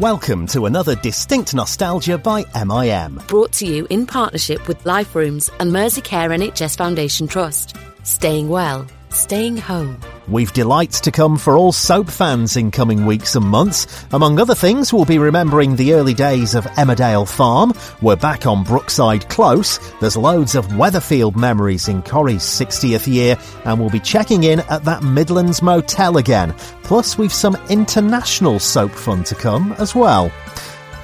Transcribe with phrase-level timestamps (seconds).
[0.00, 3.18] Welcome to another Distinct Nostalgia by MIM.
[3.28, 7.76] Brought to you in partnership with Life Rooms and Merseycare NHS Foundation Trust.
[8.02, 9.98] Staying well, staying home.
[10.28, 13.86] We've delights to come for all soap fans in coming weeks and months.
[14.12, 17.72] Among other things, we'll be remembering the early days of Emmerdale Farm.
[18.02, 19.78] We're back on Brookside Close.
[20.00, 24.84] There's loads of Weatherfield memories in Corrie's 60th year, and we'll be checking in at
[24.84, 26.52] that Midlands motel again.
[26.82, 30.32] Plus, we've some international soap fun to come as well.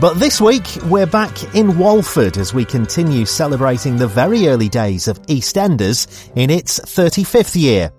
[0.00, 5.06] But this week, we're back in Walford as we continue celebrating the very early days
[5.06, 7.92] of EastEnders in its 35th year.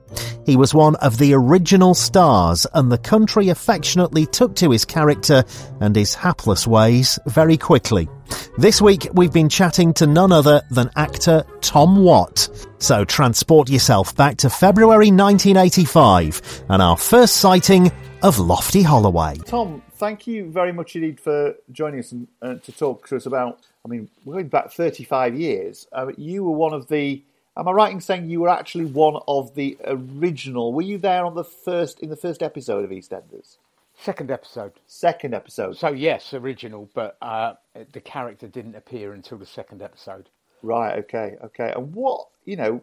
[0.45, 5.43] He was one of the original stars, and the country affectionately took to his character
[5.79, 8.09] and his hapless ways very quickly.
[8.57, 12.49] This week, we've been chatting to none other than actor Tom Watt.
[12.79, 17.91] So transport yourself back to February 1985 and our first sighting
[18.23, 19.35] of Lofty Holloway.
[19.45, 23.25] Tom, thank you very much indeed for joining us and uh, to talk to us
[23.25, 23.59] about.
[23.85, 25.87] I mean, we're going back 35 years.
[25.91, 27.21] Uh, you were one of the.
[27.57, 30.73] Am I right in saying you were actually one of the original?
[30.73, 33.57] Were you there on the first in the first episode of EastEnders?
[33.93, 34.71] Second episode.
[34.87, 35.77] Second episode.
[35.77, 37.55] So yes, original, but uh,
[37.91, 40.29] the character didn't appear until the second episode.
[40.61, 40.97] Right.
[40.99, 41.35] Okay.
[41.43, 41.73] Okay.
[41.75, 42.81] And what you know,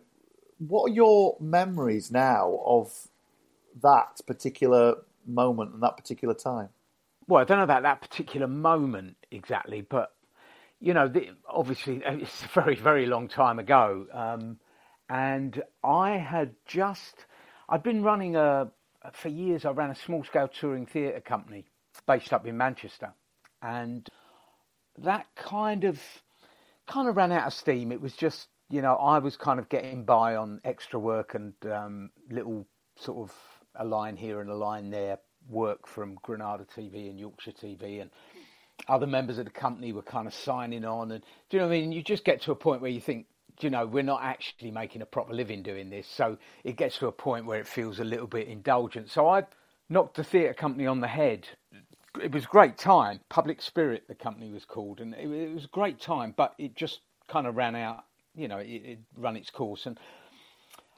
[0.59, 3.09] what are your memories now of
[3.83, 6.69] that particular moment and that particular time?
[7.29, 10.13] Well, I don't know about that particular moment exactly, but
[10.81, 14.59] you know, the, obviously it's a very, very long time ago, um,
[15.09, 17.27] and I had just
[17.69, 18.71] I'd been running a
[19.13, 19.65] for years.
[19.65, 21.67] I ran a small scale touring theatre company
[22.07, 23.13] based up in Manchester,
[23.63, 24.09] and
[24.99, 26.01] that kind of
[26.87, 27.93] kind of ran out of steam.
[27.93, 31.55] It was just you know I was kind of getting by on extra work and
[31.71, 33.37] um, little sort of
[33.75, 35.19] a line here and a line there
[35.49, 38.11] work from Granada TV and Yorkshire TV and
[38.89, 41.75] other members of the company were kind of signing on and do you know what
[41.75, 41.93] I mean?
[41.93, 43.27] You just get to a point where you think
[43.61, 46.07] you know we're not actually making a proper living doing this.
[46.07, 49.11] So it gets to a point where it feels a little bit indulgent.
[49.11, 49.45] So I
[49.89, 51.47] knocked the theatre company on the head.
[52.23, 53.21] It was a great time.
[53.29, 57.01] Public Spirit the company was called and it, was a great time but it just
[57.29, 59.87] kind of ran out you know it, it ran its course.
[59.87, 59.99] And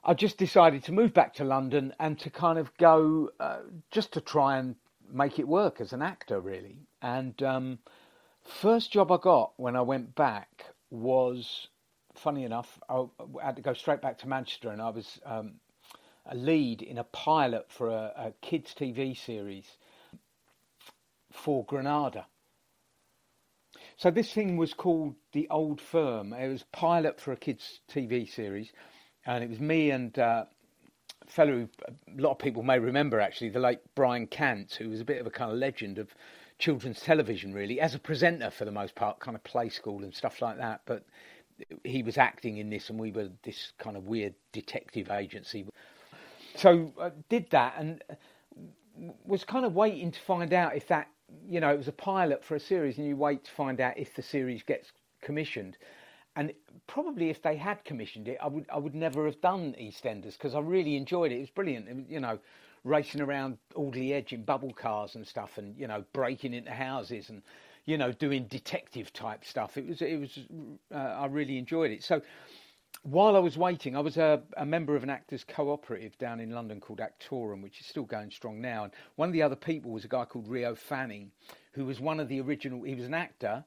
[0.04, 3.60] I just decided to move back to London and to kind of go uh,
[3.92, 4.74] just to try and
[5.08, 6.76] make it work as an actor, really.
[7.00, 7.78] And um,
[8.42, 11.68] first job I got when I went back was,
[12.14, 13.04] funny enough, I
[13.40, 15.54] had to go straight back to Manchester, and I was um,
[16.26, 19.76] a lead in a pilot for a, a kids' TV series
[21.30, 22.26] for Granada.
[23.96, 26.32] So this thing was called The Old Firm.
[26.32, 28.72] It was pilot for a kids' TV series
[29.26, 30.44] and it was me and uh,
[31.26, 34.90] a fellow who a lot of people may remember actually, the late Brian Cant, who
[34.90, 36.14] was a bit of a kind of legend of
[36.58, 40.14] children's television, really, as a presenter for the most part, kind of play school and
[40.14, 40.80] stuff like that.
[40.86, 41.04] But
[41.84, 45.66] he was acting in this, and we were this kind of weird detective agency.
[46.56, 48.02] So I did that and
[49.24, 51.08] was kind of waiting to find out if that,
[51.48, 53.96] you know, it was a pilot for a series, and you wait to find out
[53.98, 55.78] if the series gets commissioned
[56.36, 56.52] and
[56.86, 60.54] probably if they had commissioned it, I would I would never have done EastEnders because
[60.54, 61.36] I really enjoyed it.
[61.36, 62.10] It was brilliant.
[62.10, 62.38] You know,
[62.84, 67.30] racing around Alderley Edge in bubble cars and stuff, and you know, breaking into houses
[67.30, 67.42] and
[67.84, 69.76] you know, doing detective type stuff.
[69.76, 70.38] It was it was
[70.94, 72.02] uh, I really enjoyed it.
[72.02, 72.22] So
[73.02, 76.50] while I was waiting, I was a, a, member of an actors cooperative down in
[76.50, 78.84] London called Actorum, which is still going strong now.
[78.84, 81.32] And one of the other people was a guy called Rio Fanning,
[81.72, 82.82] who was one of the original.
[82.82, 83.64] He was an actor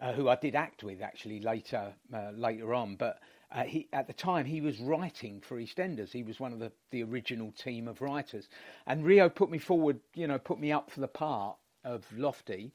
[0.00, 2.96] uh, who I did act with actually later uh, later on.
[2.96, 3.20] But
[3.52, 6.10] uh, he, at the time, he was writing for EastEnders.
[6.12, 8.48] He was one of the, the original team of writers.
[8.86, 12.72] And Rio put me forward, you know, put me up for the part of Lofty.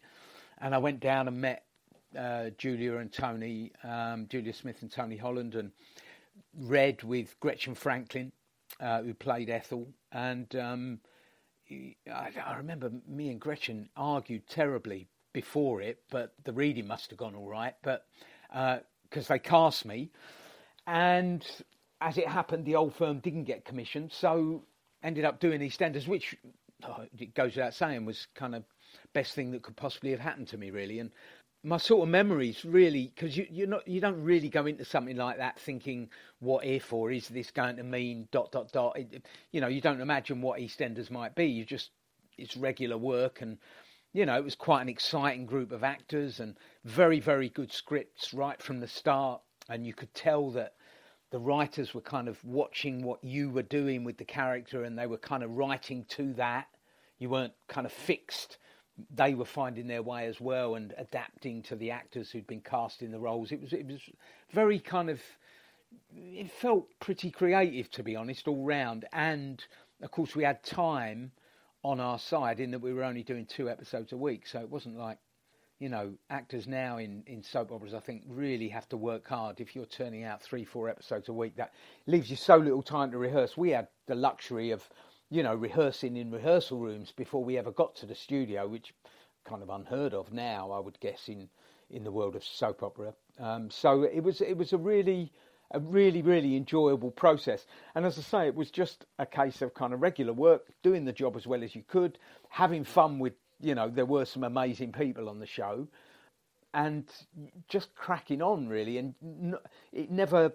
[0.60, 1.66] And I went down and met
[2.18, 5.72] uh, Julia and Tony, um, Julia Smith and Tony Holland, and
[6.58, 8.32] read with Gretchen Franklin,
[8.80, 9.88] uh, who played Ethel.
[10.12, 11.00] And um,
[11.70, 17.20] I, I remember me and Gretchen argued terribly before it, but the reading must have
[17.20, 17.76] gone all right.
[17.84, 18.06] But
[18.50, 20.12] because uh, they cast me,
[20.88, 21.46] and
[22.00, 24.64] as it happened, the old firm didn't get commissioned, so
[25.04, 26.36] ended up doing EastEnders, which
[26.84, 28.64] oh, it goes without saying was kind of
[29.14, 31.00] best thing that could possibly have happened to me, really.
[31.00, 31.12] And
[31.64, 35.16] my sort of memories, really, because you you're not you don't really go into something
[35.16, 38.98] like that thinking what if or is this going to mean dot dot dot.
[38.98, 41.46] It, you know, you don't imagine what EastEnders might be.
[41.46, 41.92] You just
[42.38, 43.58] it's regular work and
[44.14, 48.34] you know, it was quite an exciting group of actors and very, very good scripts
[48.34, 49.42] right from the start.
[49.70, 50.74] And you could tell that
[51.32, 55.08] the writers were kind of watching what you were doing with the character and they
[55.08, 56.68] were kind of writing to that.
[57.20, 58.58] You weren't kind of fixed
[59.16, 63.02] they were finding their way as well and adapting to the actors who'd been cast
[63.02, 63.52] in the roles.
[63.52, 64.02] It was it was
[64.52, 65.22] very kind of
[66.16, 69.64] it felt pretty creative to be honest all round and
[70.02, 71.32] of course we had time
[71.84, 74.48] on our side in that we were only doing two episodes a week.
[74.48, 75.18] So it wasn't like
[75.80, 79.60] you know actors now in, in soap operas i think really have to work hard.
[79.60, 81.74] If you're turning out three four episodes a week that
[82.06, 83.58] leaves you so little time to rehearse.
[83.58, 84.88] We had the luxury of
[85.30, 88.94] you know rehearsing in rehearsal rooms before we ever got to the studio which
[89.44, 91.50] kind of unheard of now i would guess in
[91.92, 93.14] in the world of soap opera.
[93.40, 95.32] Um, so it was it was a really
[95.72, 97.66] a really, really enjoyable process.
[97.96, 101.06] And as I say, it was just a case of kind of regular work, doing
[101.06, 102.18] the job as well as you could,
[102.50, 105.88] having fun with, you know, there were some amazing people on the show,
[106.74, 107.06] and
[107.68, 108.98] just cracking on really.
[108.98, 109.16] And
[109.92, 110.54] it never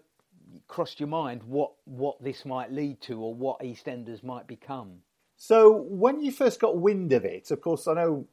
[0.69, 4.99] crossed your mind what what this might lead to or what EastEnders might become.
[5.37, 8.27] So when you first got wind of it, of course, I know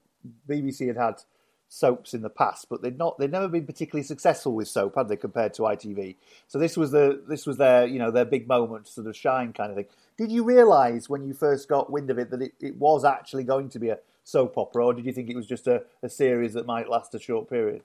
[0.47, 1.15] BBC had had
[1.73, 5.07] soaps in the past, but they'd not they'd never been particularly successful with soap, had
[5.07, 6.15] they, compared to ITV?
[6.47, 9.53] So this was the this was their you know their big moment, sort of shine
[9.53, 9.87] kind of thing.
[10.15, 13.43] Did you realise when you first got wind of it that it, it was actually
[13.43, 16.09] going to be a soap opera, or did you think it was just a, a
[16.09, 17.81] series that might last a short period?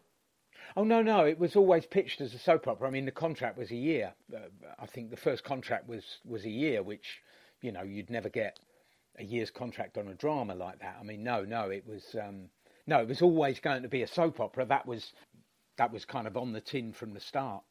[0.76, 1.25] Oh no, no!
[1.25, 2.88] It was always pitched as a soap opera.
[2.88, 4.12] I mean, the contract was a year.
[4.35, 4.49] Uh,
[4.79, 7.23] I think the first contract was was a year, which
[7.62, 8.61] you know you'd never get
[9.19, 10.99] a year's contract on a drama like that.
[11.00, 12.14] I mean, no, no, it was.
[12.23, 12.50] Um,
[12.88, 14.64] no, it was always going to be a soap opera.
[14.64, 15.12] That was
[15.76, 17.62] that was kind of on the tin from the start.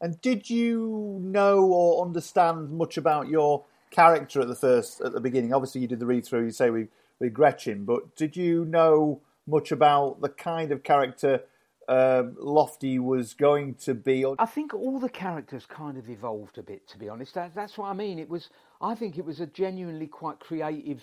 [0.00, 5.20] And did you know or understand much about your character at the first at the
[5.20, 5.52] beginning?
[5.52, 6.44] Obviously, you did the read through.
[6.44, 6.88] You say with
[7.18, 11.42] with Gretchen, but did you know much about the kind of character
[11.88, 14.24] um, Lofty was going to be?
[14.38, 16.86] I think all the characters kind of evolved a bit.
[16.88, 18.20] To be honest, that, that's what I mean.
[18.20, 18.50] It was.
[18.80, 21.02] I think it was a genuinely quite creative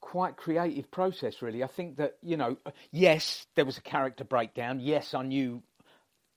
[0.00, 1.62] quite creative process, really.
[1.62, 2.56] I think that, you know,
[2.90, 4.80] yes, there was a character breakdown.
[4.80, 5.62] Yes, I knew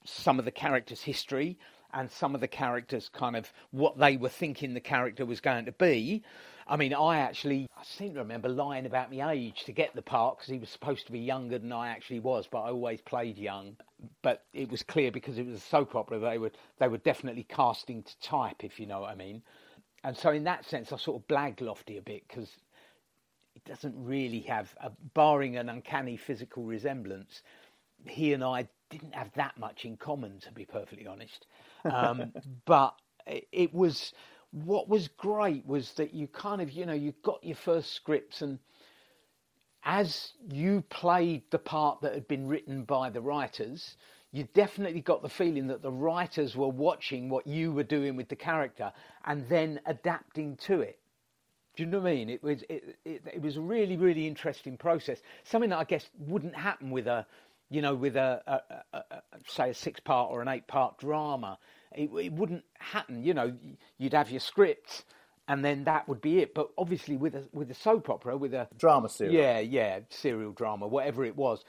[0.05, 1.57] some of the characters' history
[1.93, 5.65] and some of the characters' kind of what they were thinking the character was going
[5.65, 6.23] to be.
[6.65, 10.01] I mean, I actually, I seem to remember lying about my age to get the
[10.01, 13.01] part because he was supposed to be younger than I actually was, but I always
[13.01, 13.75] played young.
[14.21, 17.43] But it was clear because it was a soap opera, they were, they were definitely
[17.43, 19.43] casting to type, if you know what I mean.
[20.05, 22.49] And so, in that sense, I sort of blagged Lofty a bit because
[23.55, 27.41] it doesn't really have, a, barring an uncanny physical resemblance,
[28.05, 31.47] he and I didn't have that much in common, to be perfectly honest.
[31.85, 32.33] Um,
[32.65, 32.95] but
[33.25, 34.13] it, it, was
[34.51, 38.41] what was great was that you kind of, you know, you got your first scripts,
[38.41, 38.59] and
[39.83, 43.95] as you played the part that had been written by the writers,
[44.31, 48.29] you definitely got the feeling that the writers were watching what you were doing with
[48.29, 48.91] the character
[49.25, 50.99] and then adapting to it.
[51.75, 52.29] Do you know what I mean?
[52.29, 55.19] It was it, it, it, was a really really interesting process.
[55.43, 57.25] Something that I guess wouldn't happen with a,
[57.69, 60.99] you know, with a, a, a, a say a six part or an eight part
[60.99, 61.57] drama.
[61.95, 63.23] It, it wouldn't happen.
[63.23, 63.53] You know,
[63.97, 65.03] you'd have your scripts,
[65.47, 66.53] and then that would be it.
[66.53, 70.51] But obviously, with a with a soap opera, with a drama serial, yeah, yeah, serial
[70.51, 71.63] drama, whatever it was,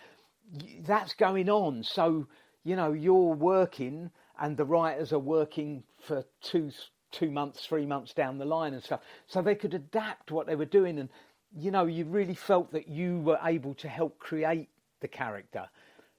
[0.87, 1.83] that's going on.
[1.83, 2.27] So
[2.65, 6.71] you know, you're working, and the writers are working for two
[7.15, 9.01] two months, three months down the line and stuff.
[9.27, 10.99] So they could adapt what they were doing.
[10.99, 11.09] And,
[11.57, 14.69] you know, you really felt that you were able to help create
[15.01, 15.69] the character.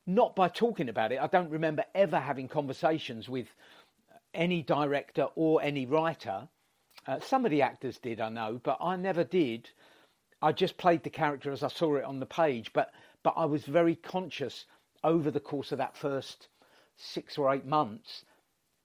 [0.08, 1.20] Not by talking about it.
[1.22, 3.48] I don't remember ever having conversations with
[4.34, 6.48] any director or any writer.
[7.08, 9.70] Uh, some of the actors did, I know, but I never did.
[10.42, 12.92] I just played the character as I saw it on the page, but
[13.24, 14.66] but I was very conscious
[15.04, 16.48] over the course of that first
[16.96, 18.24] six or eight months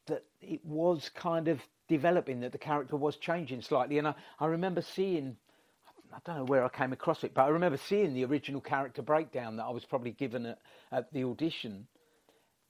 [0.06, 3.98] that it was kind of developing that the character was changing slightly.
[3.98, 5.36] And I, I remember seeing,
[6.14, 9.02] I don't know where I came across it, but I remember seeing the original character
[9.02, 10.58] breakdown that I was probably given at,
[10.92, 11.88] at the audition.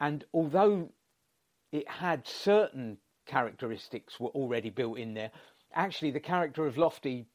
[0.01, 0.89] And although
[1.71, 2.97] it had certain
[3.27, 5.31] characteristics were already built in there,
[5.75, 7.27] actually the character of Lofty,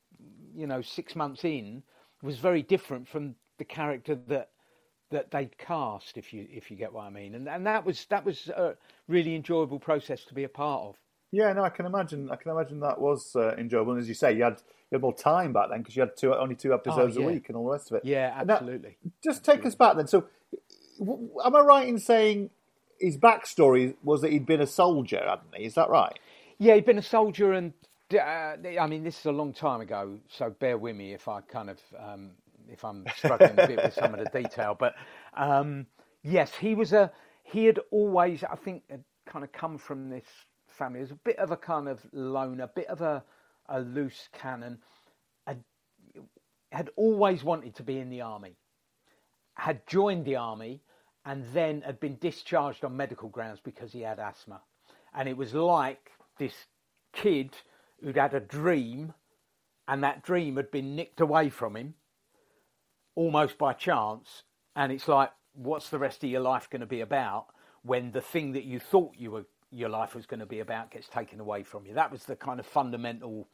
[0.56, 1.84] you know, six months in,
[2.24, 4.50] was very different from the character that
[5.12, 7.36] that they'd cast, if you if you get what I mean.
[7.36, 8.76] And and that was that was a
[9.08, 10.96] really enjoyable process to be a part of.
[11.32, 12.30] Yeah, no, I can imagine.
[12.32, 13.94] I can imagine that was uh, enjoyable.
[13.94, 16.16] And as you say, you had you had more time back then because you had
[16.16, 17.28] two only two episodes oh, yeah.
[17.28, 18.06] a week and all the rest of it.
[18.06, 18.98] Yeah, absolutely.
[19.04, 20.08] Now, just take us back then.
[20.08, 20.26] So,
[21.02, 22.52] am I right in saying
[23.00, 25.66] his backstory was that he'd been a soldier, hadn't he?
[25.66, 26.18] Is that right?
[26.58, 27.74] Yeah, he'd been a soldier, and
[28.14, 31.42] uh, I mean, this is a long time ago, so bear with me if I
[31.42, 32.32] kind of um,
[32.70, 34.76] if I'm struggling a bit with some of the detail.
[34.80, 34.96] But
[35.36, 35.88] um,
[36.24, 37.12] yes, he was a
[37.44, 40.26] he had always, I think, had kind of come from this
[40.76, 41.00] family.
[41.00, 43.24] was a bit of a kind of loner, a bit of a,
[43.68, 44.80] a loose cannon.
[45.48, 45.64] Had,
[46.72, 48.58] had always wanted to be in the army.
[49.56, 50.82] had joined the army
[51.26, 54.62] and then had been discharged on medical grounds because he had asthma.
[55.14, 56.54] And it was like this
[57.14, 57.56] kid
[58.02, 59.14] who'd had a dream
[59.88, 61.96] and that dream had been nicked away from him
[63.16, 64.44] almost by chance.
[64.76, 67.48] And it's like, what's the rest of your life going to be about
[67.82, 70.92] when the thing that you thought you were your life was going to be about
[70.92, 71.94] gets taken away from you?
[71.94, 73.48] That was the kind of fundamental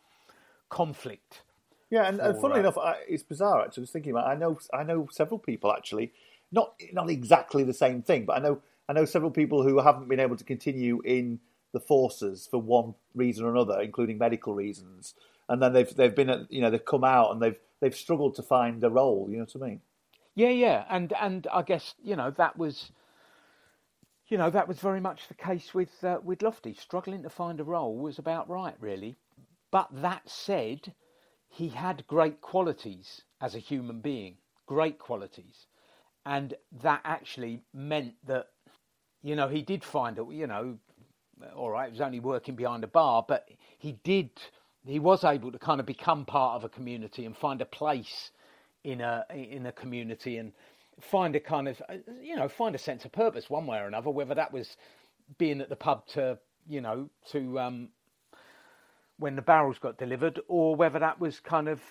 [0.69, 1.41] conflict.
[1.89, 3.63] Yeah, and, and funnily uh, enough, I, it's bizarre.
[3.63, 4.27] Actually, I was thinking about.
[4.27, 6.13] I know, I know several people actually,
[6.51, 10.07] not not exactly the same thing, but I know, I know several people who haven't
[10.07, 11.39] been able to continue in
[11.73, 15.15] the forces for one reason or another, including medical reasons,
[15.49, 18.35] and then they've they've been, at, you know, they've come out and they've they've struggled
[18.35, 19.27] to find a role.
[19.29, 19.81] You know what I mean?
[20.33, 22.91] Yeah, yeah, and and I guess you know that was,
[24.31, 26.73] you know, that was very much the case with uh, with Lofty.
[26.73, 29.17] Struggling to find a role was about right, really.
[29.71, 30.93] But that said,
[31.49, 35.67] he had great qualities as a human being, great qualities,
[36.25, 38.47] and that actually meant that,
[39.21, 40.25] you know, he did find it.
[40.31, 40.77] You know,
[41.53, 44.29] all right, he was only working behind a bar, but he did.
[44.85, 48.31] He was able to kind of become part of a community and find a place
[48.85, 50.53] in a in a community and
[51.01, 51.81] find a kind of
[52.21, 54.77] you know find a sense of purpose one way or another whether that was
[55.37, 57.89] being at the pub to you know to um,
[59.17, 61.81] when the barrels got delivered or whether that was kind of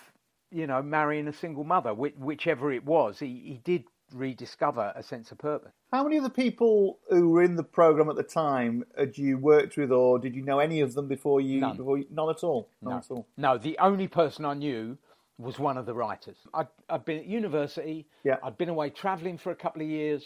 [0.50, 5.30] you know marrying a single mother whichever it was he, he did rediscover a sense
[5.30, 5.72] of purpose.
[5.92, 9.38] How many of the people who were in the program at the time had you
[9.38, 12.30] worked with or did you know any of them before you none, before you, none
[12.30, 12.68] at all?
[12.82, 12.98] None no.
[12.98, 13.26] at all.
[13.36, 14.98] No the only person i knew
[15.40, 16.36] was one of the writers.
[16.52, 18.06] I'd, I'd been at university.
[18.24, 18.36] Yeah.
[18.42, 20.24] I'd been away travelling for a couple of years,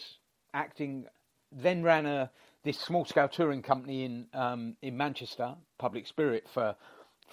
[0.53, 1.05] acting.
[1.51, 2.31] Then ran a
[2.63, 6.75] this small scale touring company in um, in Manchester, Public Spirit, for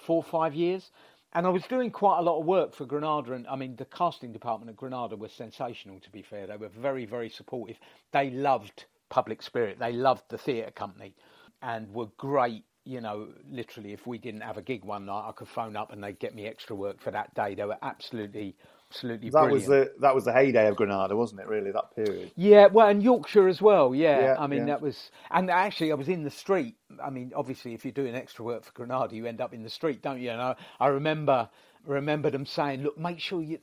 [0.05, 0.91] four or five years.
[1.35, 3.85] And I was doing quite a lot of work for Granada, and I mean the
[3.85, 5.99] casting department at Granada was sensational.
[5.99, 7.77] To be fair, they were very, very supportive.
[8.11, 9.79] They loved Public Spirit.
[9.79, 11.15] They loved the theatre company,
[11.61, 15.31] and were great you know, literally, if we didn't have a gig one night, I
[15.33, 17.55] could phone up and they'd get me extra work for that day.
[17.55, 18.55] They were absolutely,
[18.89, 19.51] absolutely that brilliant.
[19.51, 21.47] was the that was the heyday of Granada, wasn't it?
[21.47, 22.31] Really, that period.
[22.35, 23.93] Yeah, well, and Yorkshire as well.
[23.93, 24.67] Yeah, Yeah, I mean yeah.
[24.67, 26.75] that was, and actually, I was in the street.
[27.03, 29.69] I mean, obviously, if you're doing extra work for Granada, you end up in the
[29.69, 30.31] street, don't you?
[30.31, 31.49] And I, I remember
[31.85, 33.59] remember them saying, "Look, make sure you."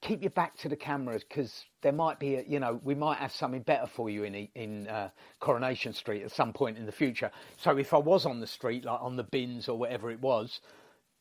[0.00, 3.18] Keep your back to the cameras because there might be, a, you know, we might
[3.18, 6.92] have something better for you in in uh, Coronation Street at some point in the
[6.92, 7.30] future.
[7.56, 10.60] So if I was on the street, like on the bins or whatever it was,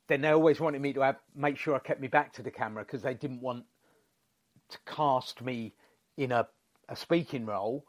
[0.08, 2.52] then they always wanted me to have, make sure I kept me back to the
[2.52, 3.66] camera because they didn't want
[4.70, 5.74] to cast me
[6.18, 6.48] in a,
[6.90, 7.86] a speaking role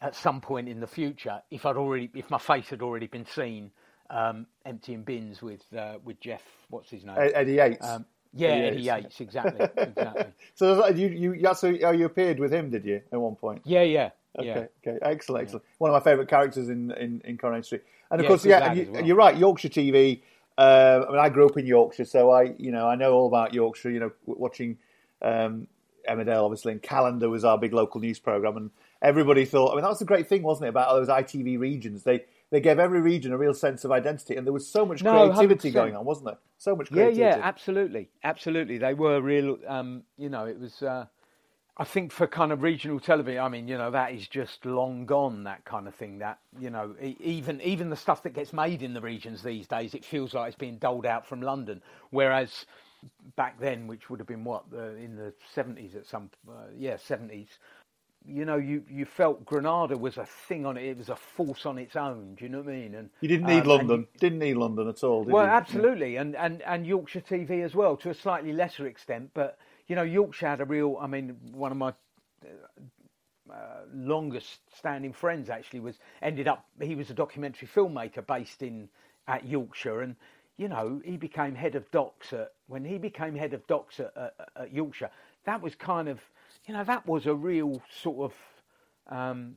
[0.00, 3.26] at some point in the future if I'd already if my face had already been
[3.26, 3.70] seen
[4.10, 7.86] um, emptying bins with uh, with Jeff what's his name Ed- Eddie Yates.
[7.86, 9.02] um, yeah Eddie Eddie Yates.
[9.04, 13.00] Yates exactly exactly so that- you you that's how you appeared with him, did you?
[13.12, 13.62] At one point.
[13.64, 14.46] yeah yeah Okay,
[14.84, 15.64] yeah okay, excellent, excellent.
[15.78, 18.68] One of my favourite characters in, in, in Coronation Street, and of Yeah, course, yeah,
[18.68, 18.98] and you, as well.
[18.98, 19.36] and you're right.
[19.36, 20.20] Yorkshire TV.
[20.56, 23.26] Uh, I mean, I grew up in Yorkshire, so I, you know, I know all
[23.26, 23.90] about Yorkshire.
[23.90, 24.76] You know, watching
[25.22, 25.66] um,
[26.08, 28.70] Emmerdale, obviously, and Calendar was our big local news program, and
[29.02, 29.72] everybody thought.
[29.72, 32.04] I mean, that was the great thing, wasn't it, about those ITV regions?
[32.04, 35.02] They they gave every region a real sense of identity, and there was so much
[35.02, 35.74] creativity 100%.
[35.74, 36.38] going on, wasn't there?
[36.58, 37.38] So much yeah creativity.
[37.38, 41.06] yeah absolutely absolutely they were real um, you know it was uh,
[41.80, 45.06] I think for kind of regional television, I mean, you know, that is just long
[45.06, 45.44] gone.
[45.44, 46.18] That kind of thing.
[46.18, 49.94] That you know, even even the stuff that gets made in the regions these days,
[49.94, 51.80] it feels like it's being doled out from London.
[52.10, 52.66] Whereas
[53.36, 56.96] back then, which would have been what the, in the seventies at some, uh, yeah,
[56.96, 57.46] seventies.
[58.30, 60.84] You know, you, you felt Granada was a thing on it.
[60.84, 62.34] It was a force on its own.
[62.36, 62.94] Do you know what I mean?
[62.94, 64.00] And You didn't need um, London.
[64.00, 65.22] you- Didn't need London at all.
[65.24, 65.34] Did you?
[65.34, 65.50] well, you?
[65.50, 69.30] absolutely, and, and and Yorkshire TV as well, to a slightly lesser extent.
[69.34, 70.98] But you know, Yorkshire had a real.
[71.00, 71.92] I mean, one of my
[73.50, 73.54] uh,
[73.94, 76.66] longest standing friends actually was ended up.
[76.80, 78.88] He was a documentary filmmaker based in
[79.26, 80.16] at Yorkshire, and
[80.58, 84.12] you know, he became head of docs at when he became head of docs at,
[84.16, 85.10] at, at Yorkshire.
[85.44, 86.20] That was kind of,
[86.68, 89.16] you know, that was a real sort of.
[89.16, 89.56] Um,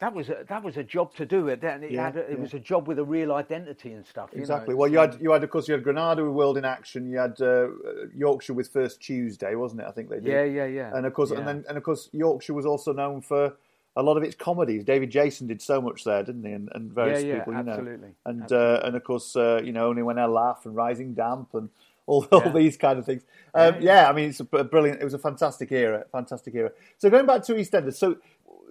[0.00, 1.46] that was a, that was a job to do.
[1.46, 2.36] It and it, Yeah, had a, it yeah.
[2.42, 4.30] was a job with a real identity and stuff.
[4.32, 4.42] you know.
[4.42, 4.74] Exactly.
[4.74, 7.08] Well, you had you had of course you had Granada with World in Action.
[7.08, 7.68] You had uh,
[8.12, 9.86] Yorkshire with First Tuesday, wasn't it?
[9.86, 10.26] I think they did.
[10.26, 10.90] Yeah, yeah, yeah.
[10.96, 11.38] And of course, Yeah.
[11.38, 13.54] and then and of course Yorkshire was also known for
[13.94, 14.82] a lot of its comedies.
[14.82, 16.52] David Jason did so much there, didn't he?
[16.52, 17.72] And, and various Yeah, yeah, people, you know.
[17.72, 18.74] absolutely, And absolutely.
[18.82, 21.68] Uh, and of course, uh, you know, only when I laugh and Rising Damp and
[22.12, 23.22] all, all these kind of things.
[23.54, 24.08] Um, Yeah, yeah, yeah.
[24.10, 25.00] I mean, it's a brilliant.
[25.00, 26.70] It was a fantastic era, fantastic era.
[26.98, 28.16] So going back to EastEnders, so.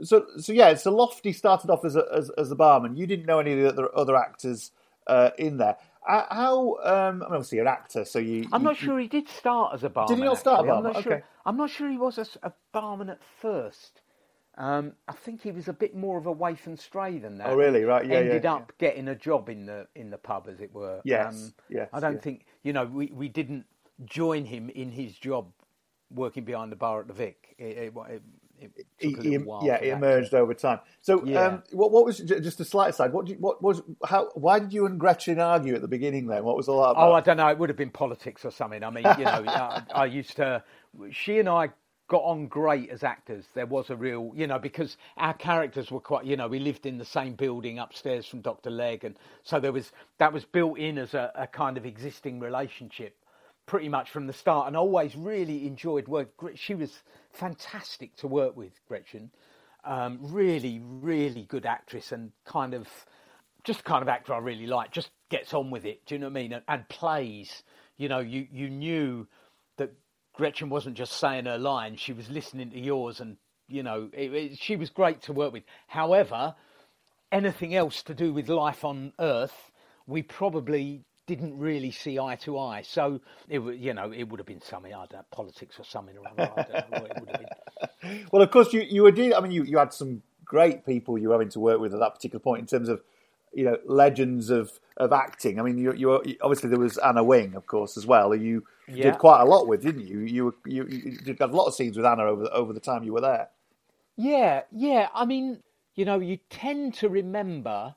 [0.04, 0.74] So, so yeah.
[0.76, 2.96] So Lofty started off as a, as, as barman.
[2.96, 4.72] You didn't know any of the other, other actors
[5.06, 5.78] uh, in there.
[6.08, 6.78] Uh, how?
[6.84, 8.48] Um, I mean, obviously, you're an actor, so you.
[8.52, 10.16] I'm you- not sure he did start as a barman.
[10.16, 10.72] Did he not start a actually.
[10.72, 10.94] I'm barman?
[10.94, 11.24] not sure.
[11.46, 14.01] I'm not sure he was a barman at first.
[14.58, 17.50] Um, I think he was a bit more of a waif and stray than that.
[17.50, 17.84] Oh, really?
[17.84, 20.74] Right, yeah, Ended yeah, up getting a job in the in the pub, as it
[20.74, 20.98] were.
[20.98, 22.20] Um, Yes, yes, I don't yeah.
[22.20, 23.66] think you know we, we didn't
[24.06, 25.52] join him in his job
[26.14, 27.56] working behind the bar at the Vic.
[27.58, 28.22] It, it, it,
[28.60, 29.64] it He, a he- while.
[29.66, 29.84] yeah, that.
[29.84, 30.80] emerged over time.
[31.02, 31.48] So, Yeah.
[31.48, 33.14] um, what, what was just a slight aside?
[33.14, 34.30] What, you, what was how?
[34.36, 36.28] Why did you and Gretchen argue at the beginning?
[36.28, 37.10] Then, what was all that about?
[37.10, 37.48] Oh, I don't know.
[37.48, 38.84] It would have been politics or something.
[38.84, 40.64] I mean, you know, I, I used to.
[41.12, 41.70] She and I
[42.12, 43.46] got on great as actors.
[43.54, 46.86] There was a real, you know, because our characters were quite, you know, we lived
[46.86, 48.70] in the same building upstairs from Dr.
[48.70, 52.42] Legg, and so there was that was built in as a, a kind of existing
[52.42, 53.16] relationship,
[53.66, 54.68] pretty much from the start.
[54.68, 56.32] And always really enjoyed work.
[56.56, 56.92] She was
[57.32, 59.32] fantastic to work with, Gretchen.
[59.86, 62.90] Um, really, really good actress, and kind of
[63.64, 64.92] just kind of actor I really like.
[64.92, 66.06] Just gets on with it.
[66.06, 66.52] Do you know what I mean?
[66.52, 67.64] And, and plays.
[67.96, 69.28] You know, you you knew
[70.34, 74.34] Gretchen wasn't just saying her line; she was listening to yours, and you know, it,
[74.34, 75.64] it, she was great to work with.
[75.88, 76.56] However,
[77.32, 79.72] anything else to do with life on Earth,
[80.08, 82.82] we probably didn't really see eye to eye.
[82.82, 86.28] So it you know, it would have been something I don't politics or something or
[86.28, 86.86] other.
[88.32, 89.36] Well, of course, you you were dealing.
[89.36, 92.00] I mean, you you had some great people you were having to work with at
[92.00, 93.02] that particular point in terms of
[93.54, 95.60] you know legends of of acting.
[95.60, 96.12] I mean, you you
[96.42, 98.32] obviously there was Anna Wing, of course, as well.
[98.32, 98.64] who You
[98.96, 99.12] Yeah.
[99.12, 100.20] did quite a lot with, didn't you?
[100.20, 102.80] You you, you did have a lot of scenes with Anna over the, over the
[102.80, 103.50] time you were there.
[104.18, 105.10] Yeah, yeah.
[105.14, 105.60] I mean,
[105.96, 107.96] you know, you tend to remember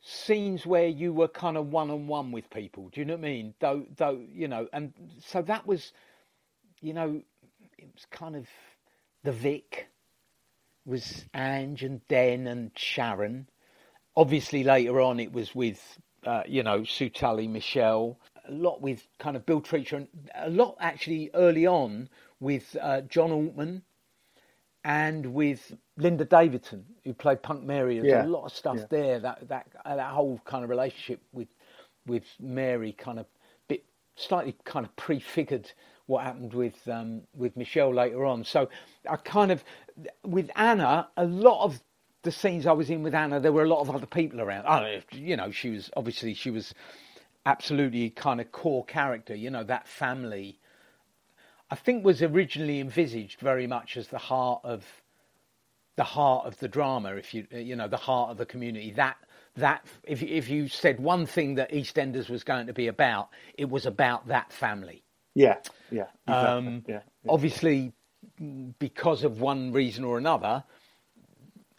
[0.00, 2.90] scenes where you were kind of one on one with people.
[2.90, 3.54] Do you know what I mean?
[3.58, 5.92] Though, though, you know, and so that was,
[6.80, 7.22] you know,
[7.78, 8.46] it was kind of
[9.22, 9.88] the Vic
[10.86, 13.48] was Ange and Den and Sharon.
[14.16, 18.18] Obviously, later on, it was with, uh, you know, Sue Tully, Michelle.
[18.48, 22.08] A lot with kind of Bill Treacher, and a lot actually early on
[22.40, 23.82] with uh, John Altman
[24.84, 27.98] and with Linda Davidson, who played Punk Mary.
[27.98, 28.86] There's Yeah, a lot of stuff yeah.
[28.90, 29.18] there.
[29.18, 31.48] That that uh, that whole kind of relationship with
[32.06, 33.26] with Mary, kind of
[33.68, 33.84] bit
[34.16, 35.72] slightly kind of prefigured
[36.06, 38.44] what happened with um, with Michelle later on.
[38.44, 38.68] So
[39.08, 39.64] I kind of
[40.24, 41.80] with Anna, a lot of
[42.22, 44.66] the scenes I was in with Anna, there were a lot of other people around.
[44.66, 46.74] I, you know, she was obviously she was
[47.46, 49.34] absolutely kind of core character.
[49.34, 50.58] You know, that family.
[51.70, 54.84] I think was originally envisaged very much as the heart of
[55.96, 57.14] the heart of the drama.
[57.14, 59.16] If you you know the heart of the community, that
[59.56, 63.68] that if if you said one thing that EastEnders was going to be about, it
[63.68, 65.02] was about that family.
[65.34, 65.56] Yeah,
[65.90, 66.68] yeah, exactly.
[66.68, 67.00] Um, yeah.
[67.28, 67.92] Obviously,
[68.78, 70.62] because of one reason or another,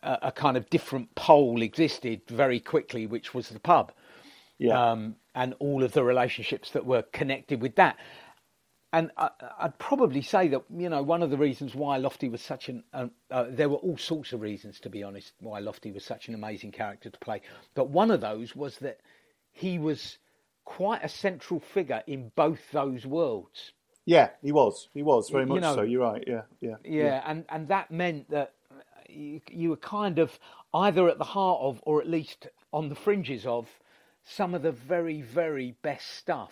[0.04, 3.93] a, a kind of different pole existed very quickly, which was the pub
[4.58, 4.91] yeah.
[4.91, 7.98] um, and all of the relationships that were connected with that.
[8.93, 12.41] And I, I'd probably say that you know one of the reasons why Lofty was
[12.41, 15.91] such an uh, uh, there were all sorts of reasons to be honest why Lofty
[15.91, 17.41] was such an amazing character to play,
[17.76, 19.00] but one of those was that
[19.52, 20.17] he was
[20.63, 23.74] quite a central figure in both those worlds.
[24.06, 24.89] yeah, he was.
[24.93, 25.82] He was very you much know- so.
[25.82, 26.24] You're right.
[26.26, 28.54] Yeah, yeah, Yeah, and and that meant that
[29.10, 30.39] you, you were kind of
[30.74, 33.67] either at the heart of, or at least on the fringes of,
[34.26, 36.52] some of the very very best stuff.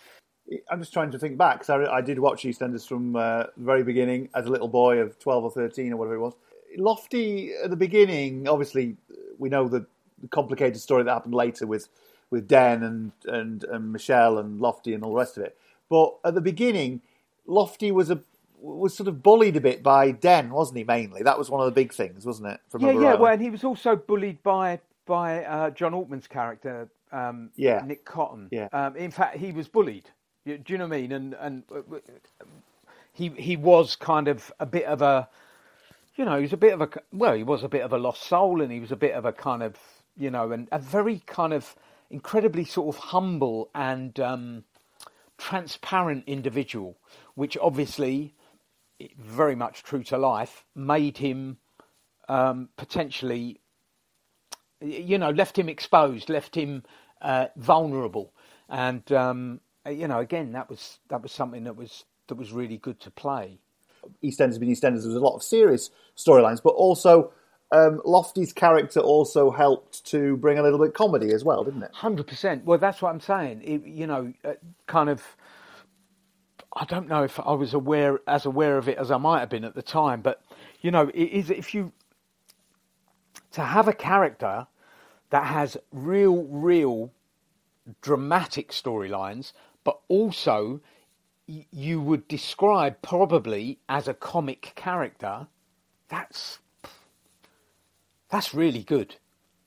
[0.70, 3.64] I'm just trying to think back because I, I did watch EastEnders from uh, the
[3.64, 6.34] very beginning as a little boy of 12 or 13 or whatever it was.
[6.76, 8.96] Lofty at the beginning, obviously,
[9.38, 9.86] we know the,
[10.20, 11.88] the complicated story that happened later with
[12.30, 15.56] with Den and, and and Michelle and Lofty and all the rest of it.
[15.88, 17.00] But at the beginning,
[17.46, 18.20] Lofty was a
[18.60, 20.84] was sort of bullied a bit by Den, wasn't he?
[20.84, 22.60] Mainly, that was one of the big things, wasn't it?
[22.78, 23.14] Yeah, yeah.
[23.14, 27.82] Well, and he was also bullied by by uh, John Altman's character, um, Yeah.
[27.84, 28.48] Nick Cotton.
[28.52, 28.68] Yeah.
[28.72, 30.10] Um, in fact, he was bullied.
[30.46, 31.12] Do you know what I mean?
[31.12, 31.80] And and uh,
[33.12, 35.28] he he was kind of a bit of a,
[36.16, 37.98] you know, he was a bit of a well, he was a bit of a
[37.98, 39.76] lost soul, and he was a bit of a kind of
[40.16, 41.74] you know, and a very kind of
[42.10, 44.64] incredibly sort of humble and um,
[45.38, 46.98] transparent individual,
[47.34, 48.34] which obviously,
[49.18, 51.58] very much true to life, made him
[52.28, 53.60] um, potentially,
[54.80, 56.82] you know, left him exposed, left him
[57.24, 58.32] uh, vulnerable,
[58.68, 59.60] and um,
[59.90, 63.10] you know, again, that was that was something that was that was really good to
[63.10, 63.58] play.
[64.22, 67.32] EastEnders being EastEnders, there was a lot of serious storylines, but also
[67.72, 71.82] um, Lofty's character also helped to bring a little bit of comedy as well, didn't
[71.82, 71.90] it?
[71.92, 72.64] Hundred percent.
[72.64, 73.62] Well, that's what I'm saying.
[73.64, 74.54] It, you know, uh,
[74.86, 75.22] kind of.
[76.76, 79.48] I don't know if I was aware as aware of it as I might have
[79.48, 80.42] been at the time, but
[80.80, 81.92] you know, it is if you
[83.52, 84.66] to have a character
[85.34, 87.10] that has real, real
[88.00, 90.80] dramatic storylines, but also
[91.48, 95.48] you would describe probably as a comic character.
[96.08, 96.60] That's
[98.30, 99.16] that's really good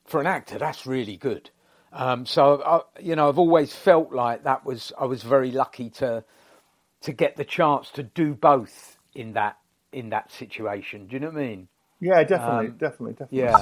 [0.05, 0.57] for an actor.
[0.57, 1.49] That's really good.
[1.91, 5.89] Um, so I, you know, I've always felt like that was I was very lucky
[6.01, 6.23] to
[7.01, 9.57] to get the chance to do both in that
[9.91, 11.07] in that situation.
[11.07, 11.67] Do you know what I mean?
[11.99, 13.39] Yeah, definitely, um, definitely, definitely.
[13.39, 13.57] Yeah.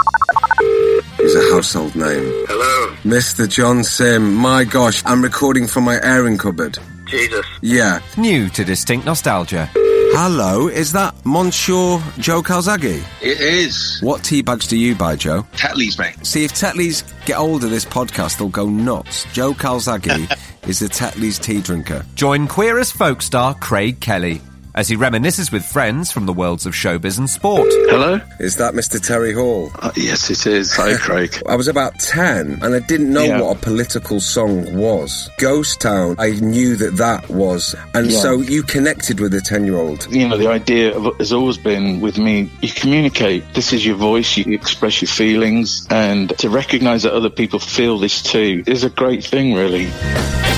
[1.17, 2.45] He's a household name.
[2.47, 3.49] Hello, Mr.
[3.49, 4.33] John Simm.
[4.35, 6.77] My gosh, I'm recording from my airing cupboard.
[7.07, 7.45] Jesus.
[7.61, 8.01] Yeah.
[8.17, 9.69] New to Distinct Nostalgia.
[10.17, 13.03] Hello, is that Monsieur Joe Calzaghe?
[13.21, 13.99] It is.
[14.01, 15.43] What tea bags do you buy, Joe?
[15.53, 16.25] Tetley's, mate.
[16.25, 19.25] See, if Tetleys get hold of this podcast, they'll go nuts.
[19.33, 20.29] Joe Calzaghe
[20.67, 22.05] is the Tetley's tea drinker.
[22.15, 24.41] Join queer as folk star Craig Kelly
[24.75, 27.67] as he reminisces with friends from the worlds of showbiz and sport.
[27.89, 28.19] Hello?
[28.39, 29.01] Is that Mr.
[29.03, 29.71] Terry Hall?
[29.79, 30.75] Uh, yes, it is.
[30.75, 31.41] Hi, Craig.
[31.47, 33.41] I was about 10 and I didn't know Yeah.
[33.41, 35.29] what a political song was.
[35.39, 37.73] Ghost Town, I knew that that was.
[37.93, 38.19] And Yeah.
[38.19, 40.07] so you connected with a 10 year old.
[40.13, 43.43] You know, the idea of, has always been with me, you communicate.
[43.53, 47.97] This is your voice, you express your feelings, and to recognize that other people feel
[47.97, 49.89] this too is a great thing, really.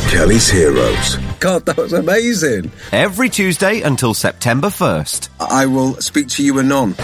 [0.10, 1.18] Kelly's Heroes.
[1.40, 2.72] God, that was amazing.
[2.94, 5.30] Every Tuesday until September 1st.
[5.40, 6.96] I will speak to you anon.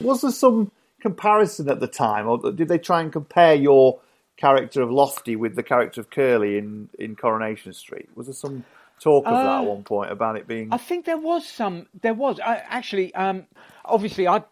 [0.00, 4.00] Was there some comparison at the time, or did they try and compare your
[4.36, 8.08] character of Lofty with the character of Curly in, in Coronation Street?
[8.16, 8.64] Was there some
[9.00, 10.68] talk of that Uh, at one point about it being?
[10.72, 11.86] I think there was some.
[12.02, 13.14] There was I, actually.
[13.14, 13.46] Um,
[13.84, 14.42] obviously, I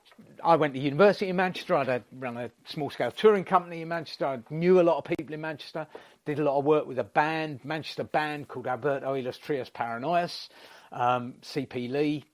[0.42, 1.74] I went to university in Manchester.
[1.76, 4.26] I'd run a small scale touring company in Manchester.
[4.26, 5.86] I knew a lot of people in Manchester.
[6.24, 10.48] Did a lot of work with a band, Manchester band called Alberto Trios Paranoias.
[10.92, 12.24] Um, CP Lee,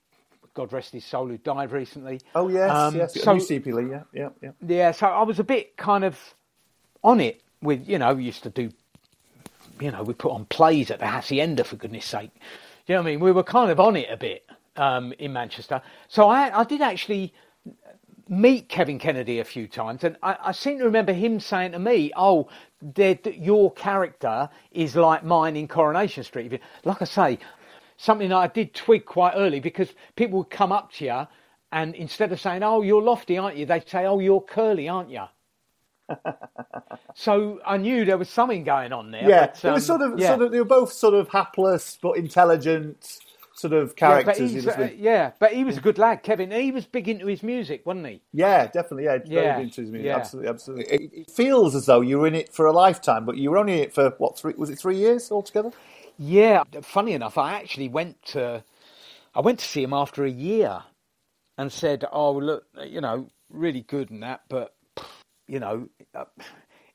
[0.53, 2.21] God rest his soul, who died recently.
[2.35, 3.13] oh yes, Um, yes.
[3.21, 4.51] So CP Lee, yeah, yeah, yeah.
[4.65, 6.17] yeah, so I was a bit kind of
[7.03, 8.71] on it with, you know, we used to do,
[9.79, 12.31] you know, we put on plays at the Hacienda for goodness sake.
[12.87, 13.19] You know what I mean?
[13.19, 15.81] We were kind of on it a bit um, in Manchester.
[16.07, 17.33] So I, I did actually
[18.41, 21.79] meet Kevin Kennedy a few times, and I, I seem to remember him saying to
[21.79, 22.49] me, "Oh,
[23.25, 27.39] your character is like mine in Coronation Street." Like I say,
[27.97, 31.27] something that I did twig quite early because people would come up to you,
[31.71, 35.09] and instead of saying, "Oh, you're lofty, aren't you?" they'd say, "Oh, you're curly, aren't
[35.09, 35.23] you?"
[37.15, 39.27] so I knew there was something going on there.
[39.27, 40.29] Yeah, but, it was um, sort of, yeah.
[40.29, 40.51] sort of.
[40.51, 43.19] They were both sort of hapless but intelligent,
[43.63, 44.53] sort of Yeah, but characters.
[44.53, 46.51] He was uh, yeah, but he was a good lad, Kevin.
[46.51, 48.21] He was big into his music, wasn't he?
[48.33, 49.05] Yeah, definitely.
[49.05, 50.11] Yeah, very Yeah, into his music.
[50.11, 50.15] yeah.
[50.15, 50.85] Absolutely, absolutely.
[50.95, 53.57] It, it feels as though you were in it for a lifetime, but you were
[53.57, 54.53] only in it for what three?
[54.57, 55.71] Was it three years altogether?
[56.17, 56.63] Yeah.
[56.83, 58.63] Funny enough, I actually went to,
[59.35, 60.83] I went to see him after a year,
[61.57, 64.75] and said, "Oh, look, you know, really good and that, but
[65.47, 66.25] you know, uh,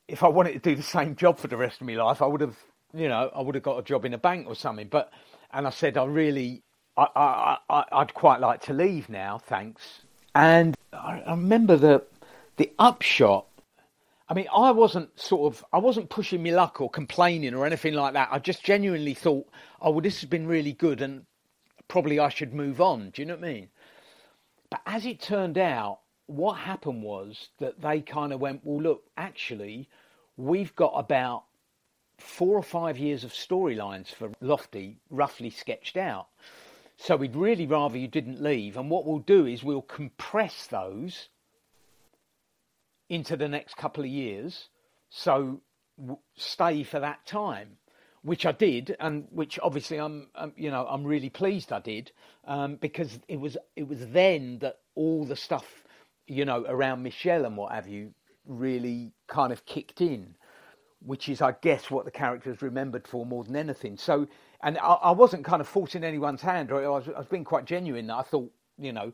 [0.07, 2.27] if I wanted to do the same job for the rest of my life, I
[2.27, 2.57] would have,
[2.93, 5.11] you know, I would have got a job in a bank or something." But
[5.53, 6.63] and I said, "I really,
[6.97, 10.01] I, I, I I'd quite like to leave now, thanks."
[10.35, 12.03] And I, I remember the
[12.57, 13.45] the upshot
[14.29, 17.95] I mean, I wasn't sort of, I wasn't pushing me luck or complaining or anything
[17.95, 18.29] like that.
[18.31, 19.47] I just genuinely thought,
[19.81, 21.25] oh, well, this has been really good and
[21.87, 23.09] probably I should move on.
[23.09, 23.69] Do you know what I mean?
[24.69, 29.03] But as it turned out, what happened was that they kind of went, well, look,
[29.17, 29.89] actually,
[30.37, 31.45] we've got about
[32.19, 36.27] four or five years of storylines for Lofty roughly sketched out.
[36.97, 38.75] So we'd really rather you didn't leave.
[38.75, 41.29] And what we'll do is we'll compress those
[43.07, 44.67] into the next couple of years.
[45.09, 45.61] So
[46.35, 47.77] stay for that time,
[48.21, 52.11] which I did, and which obviously I'm, you know, I'm really pleased I did,
[52.45, 55.83] um, because it was it was then that all the stuff,
[56.27, 58.13] you know, around Michelle and what have you,
[58.45, 60.35] really kind of kicked in,
[61.05, 63.97] which is, I guess, what the character is remembered for more than anything.
[63.97, 64.27] So,
[64.61, 67.45] and I, I wasn't kind of forcing anyone's hand, or I was, I was being
[67.45, 68.09] quite genuine.
[68.09, 69.13] I thought, you know,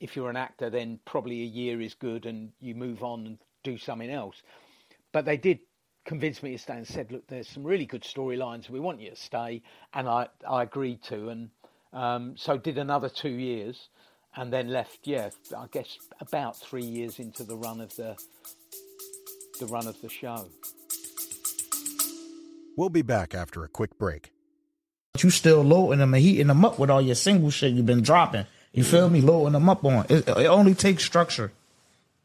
[0.00, 3.38] if you're an actor, then probably a year is good, and you move on and
[3.62, 4.42] do something else.
[5.12, 5.60] But they did
[6.04, 8.70] convince me to stay and said, look, there's some really good storylines.
[8.70, 11.50] We want you to stay, and I I agreed to, and
[11.92, 13.88] um, so did another two years,
[14.36, 15.00] and then left.
[15.04, 18.16] Yeah, I guess about three years into the run of the
[19.58, 20.48] the run of the show.
[22.76, 24.32] We'll be back after a quick break.
[25.22, 28.02] you still loading them and heating them up with all your single shit you've been
[28.02, 28.44] dropping.
[28.72, 29.22] You feel me?
[29.22, 30.04] Loading them up on.
[30.10, 31.50] It, it only takes structure.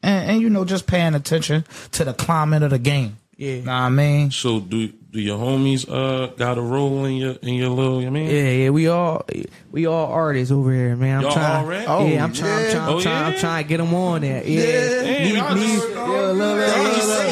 [0.02, 3.16] And, and, you know, just paying attention to the climate of the game.
[3.38, 3.60] Yeah.
[3.60, 4.30] Know what I mean?
[4.30, 8.00] So do do your homies uh got a role in your in your little?
[8.06, 9.24] I mean, Yeah, yeah, we all
[9.70, 11.16] we all artists over here, man.
[11.16, 11.82] I'm Y'all trying, all rap?
[11.86, 14.20] Yeah, Oh, I'm trying, I'm trying, Oh, I'm trying, I'm trying to get them on
[14.20, 14.44] there.
[14.44, 16.62] Yeah, Damn, Me- y'all me- just- yeah, look, look, y'all look, look.
[16.68, 17.00] sitting there quiet?
[17.06, 17.28] No,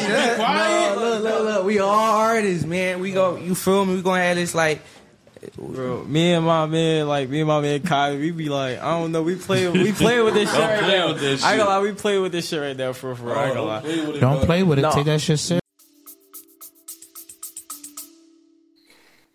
[1.81, 2.99] look, look, all artists, man.
[2.99, 3.95] We go, you feel me?
[3.95, 4.81] We gonna have this like.
[5.57, 8.99] Bro, me and my man, like me and my man Kai, we be like, I
[8.99, 11.07] don't know, we play, we play with this shit right play now.
[11.13, 11.65] with this I ain't shit.
[11.67, 13.33] gonna lie, we play with this shit right now for for real.
[13.35, 13.67] I ain't gonna
[14.13, 14.19] lie.
[14.19, 14.83] Don't play with it.
[14.83, 14.91] No.
[14.91, 15.61] Take that shit serious.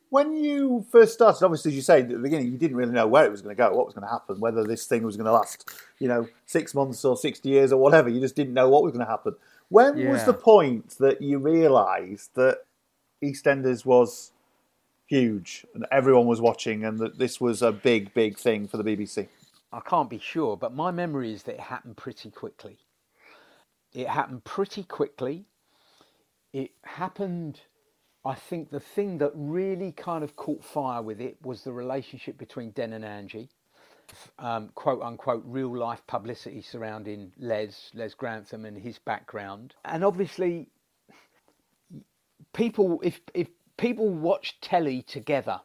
[0.08, 3.08] When you first started, obviously, as you say at the beginning, you didn't really know
[3.08, 5.16] where it was going to go, what was going to happen, whether this thing was
[5.16, 8.08] going to last, you know, six months or sixty years or whatever.
[8.08, 9.34] You just didn't know what was going to happen.
[9.68, 12.58] When was the point that you realised that
[13.22, 14.32] EastEnders was
[15.06, 18.84] huge and everyone was watching, and that this was a big, big thing for the
[18.84, 19.28] BBC?
[19.72, 22.78] I can't be sure, but my memory is that it happened pretty quickly.
[23.92, 25.46] It happened pretty quickly.
[26.52, 27.60] It happened,
[28.24, 32.38] I think the thing that really kind of caught fire with it was the relationship
[32.38, 33.48] between Den and Angie.
[34.38, 39.74] Um, quote unquote real life publicity surrounding Les, Les Grantham and his background.
[39.84, 40.68] And obviously,
[42.52, 45.60] people, if, if people watch telly together,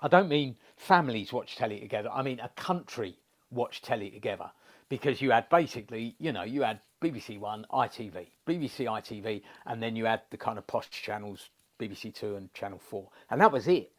[0.00, 2.10] I don't mean families watch telly together.
[2.12, 3.18] I mean a country
[3.50, 4.50] watch telly together
[4.88, 9.96] because you had basically, you know, you had BBC One, ITV, BBC ITV, and then
[9.96, 13.68] you had the kind of posh channels, BBC Two and Channel Four, and that was
[13.68, 13.92] it.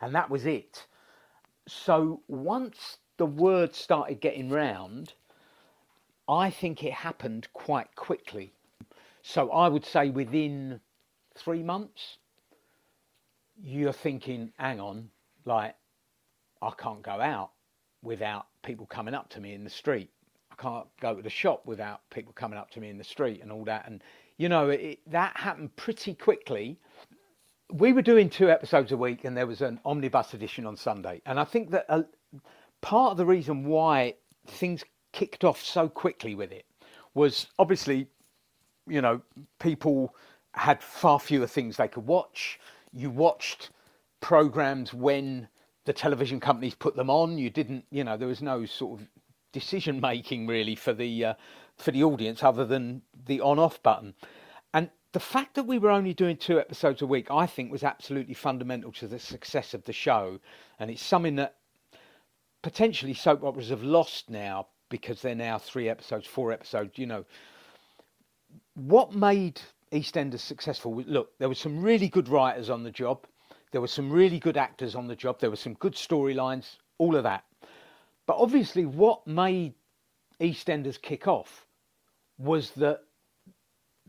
[0.00, 0.86] And that was it.
[1.70, 5.14] So once the word started getting round,
[6.28, 8.52] I think it happened quite quickly.
[9.22, 10.80] So I would say within
[11.36, 12.18] three months,
[13.62, 15.10] you're thinking, hang on,
[15.44, 15.76] like,
[16.60, 17.52] I can't go out
[18.02, 20.10] without people coming up to me in the street.
[20.50, 23.42] I can't go to the shop without people coming up to me in the street
[23.42, 23.86] and all that.
[23.86, 24.02] And,
[24.38, 26.80] you know, it, that happened pretty quickly.
[27.72, 31.22] We were doing two episodes a week and there was an omnibus edition on Sunday.
[31.26, 32.02] And I think that uh,
[32.80, 34.14] part of the reason why
[34.46, 36.64] things kicked off so quickly with it
[37.14, 38.08] was obviously
[38.90, 39.22] you know,
[39.58, 40.14] people
[40.52, 42.58] had far fewer things they could watch.
[42.92, 43.70] You watched
[44.20, 45.48] programs when
[45.84, 47.38] the television companies put them on.
[47.38, 49.08] You didn't, you know, there was no sort of
[49.52, 51.34] decision making really for the uh,
[51.76, 54.14] for the audience other than the on off button.
[55.12, 58.34] The fact that we were only doing two episodes a week, I think, was absolutely
[58.34, 60.38] fundamental to the success of the show.
[60.78, 61.56] And it's something that
[62.62, 66.96] potentially soap operas have lost now because they're now three episodes, four episodes.
[66.96, 67.24] You know,
[68.74, 69.60] what made
[69.92, 70.94] EastEnders successful?
[71.06, 73.26] Look, there were some really good writers on the job.
[73.72, 75.40] There were some really good actors on the job.
[75.40, 77.44] There were some good storylines, all of that.
[78.26, 79.74] But obviously, what made
[80.40, 81.66] EastEnders kick off
[82.38, 83.02] was that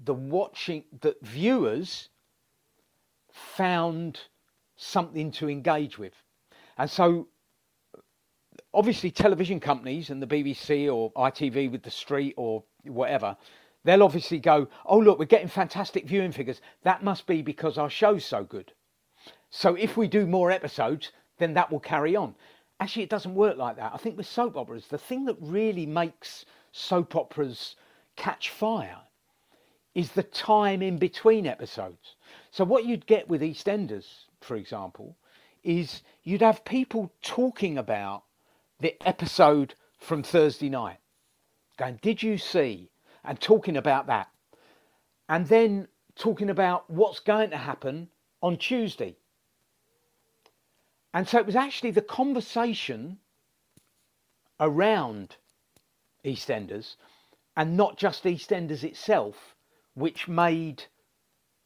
[0.04, 2.10] the watching that viewers
[3.32, 4.20] found
[4.76, 6.14] something to engage with,
[6.78, 7.28] and so
[8.74, 13.36] obviously television companies and the BBC or ITV with the street or whatever,
[13.84, 16.62] they'll obviously go, oh look, we're getting fantastic viewing figures.
[16.84, 18.74] That must be because our show's so good.
[19.50, 22.36] So if we do more episodes, then that will carry on.
[22.80, 23.92] Actually, it doesn't work like that.
[23.94, 27.76] I think with soap operas, the thing that really makes soap operas
[28.16, 28.98] catch fire
[29.94, 32.16] is the time in between episodes.
[32.52, 35.18] So what you'd get with EastEnders, for example,
[35.64, 38.24] is you'd have people talking about
[38.80, 41.00] the episode from Thursday night,
[41.78, 42.90] going, "Did you see?"
[43.24, 44.30] and talking about that,
[45.30, 48.10] and then talking about what's going to happen
[48.42, 49.16] on Tuesday.
[51.14, 53.20] And so it was actually the conversation
[54.60, 55.36] around
[56.24, 56.96] EastEnders
[57.56, 59.51] and not just EastEnders itself,
[59.94, 60.84] which made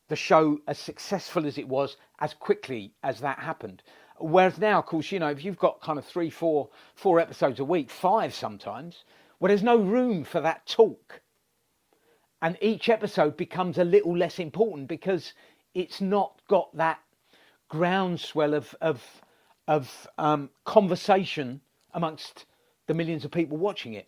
[0.07, 3.81] the show as successful as it was as quickly as that happened.
[4.17, 7.59] Whereas now, of course, you know, if you've got kind of three, four, four episodes
[7.59, 9.03] a week, five sometimes,
[9.39, 11.21] well, there's no room for that talk.
[12.41, 15.33] And each episode becomes a little less important because
[15.73, 16.99] it's not got that
[17.69, 19.03] groundswell of of
[19.67, 21.59] of um, conversation
[21.93, 22.45] amongst
[22.87, 24.07] the millions of people watching it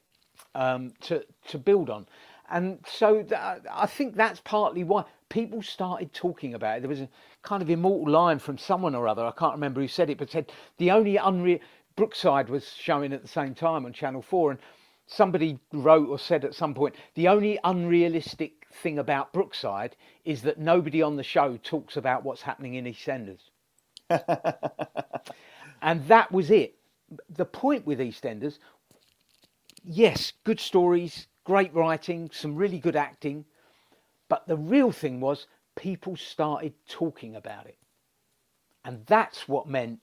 [0.56, 2.06] um, to to build on,
[2.50, 3.34] and so th-
[3.72, 6.82] I think that's partly why people started talking about it.
[6.82, 7.10] There was a
[7.42, 9.26] kind of immortal line from someone or other.
[9.26, 11.60] I can't remember who said it, but said the only unreal
[11.96, 14.60] Brookside was showing at the same time on Channel Four, and
[15.08, 20.60] somebody wrote or said at some point the only unrealistic thing about Brookside is that
[20.60, 23.50] nobody on the show talks about what's happening in EastEnders.
[25.82, 26.76] and that was it.
[27.30, 28.60] The point with EastEnders,
[29.84, 33.46] yes, good stories, great writing, some really good acting,
[34.28, 37.78] but the real thing was people started talking about it.
[38.84, 40.00] And that's what meant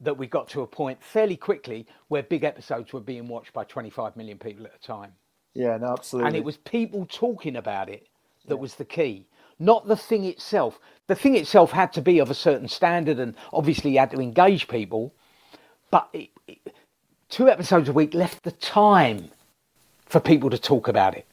[0.00, 3.62] that we got to a point fairly quickly where big episodes were being watched by
[3.62, 5.12] 25 million people at a time.
[5.54, 6.26] Yeah, no, absolutely.
[6.26, 8.08] And it was people talking about it
[8.48, 9.28] that was the key.
[9.60, 10.80] not the thing itself.
[11.06, 14.66] The thing itself had to be of a certain standard, and obviously had to engage
[14.66, 15.14] people.
[15.92, 16.58] But it, it,
[17.28, 19.30] two episodes a week left the time
[20.10, 21.24] for people to talk about it,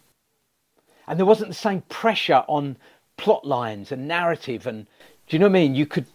[1.08, 2.78] and there wasn't the same pressure on
[3.18, 4.68] plot lines and narrative.
[4.68, 4.86] And
[5.28, 5.76] do you know what I mean?
[5.76, 6.06] You could,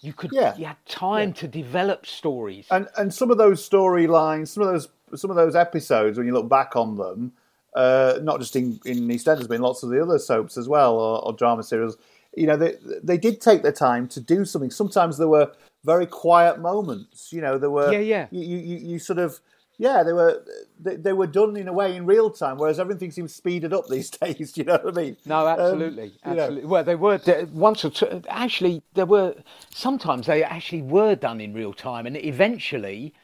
[0.00, 0.56] you could, Yeah.
[0.56, 2.66] you had time to develop stories.
[2.70, 6.34] and and some of those storylines, some of those some of those episodes, when you
[6.34, 7.32] look back on them,
[7.74, 10.98] uh, not just in, in EastEnders, but in lots of the other soaps as well,
[10.98, 11.96] or, or drama serials,
[12.36, 14.70] you know, they they did take their time to do something.
[14.70, 15.50] Sometimes there were
[15.84, 17.32] very quiet moments.
[17.32, 18.26] You know, there were Yeah, yeah.
[18.32, 19.40] You, you you sort of.
[19.78, 20.44] Yeah, they were
[20.80, 23.86] they, they were done in a way in real time, whereas everything seems speeded up
[23.88, 24.52] these days.
[24.52, 25.16] Do you know what I mean?
[25.24, 26.42] No, Um, absolutely, you know.
[26.42, 26.68] absolutely.
[26.68, 27.20] Well, they were
[27.52, 28.22] once or two.
[28.28, 29.34] Actually, there were
[29.70, 33.14] sometimes they actually were done in real time, and eventually,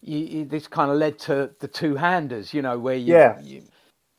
[0.00, 2.54] you, you, this kind of led to the two-handers.
[2.54, 3.40] You know, where you, Yeah.
[3.40, 3.62] you,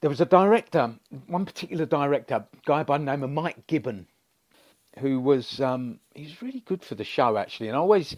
[0.02, 0.94] there was a director,
[1.28, 4.06] one particular director, a guy by the name of Mike Gibbon,
[5.00, 8.16] who was um, he was really good for the show actually, and I always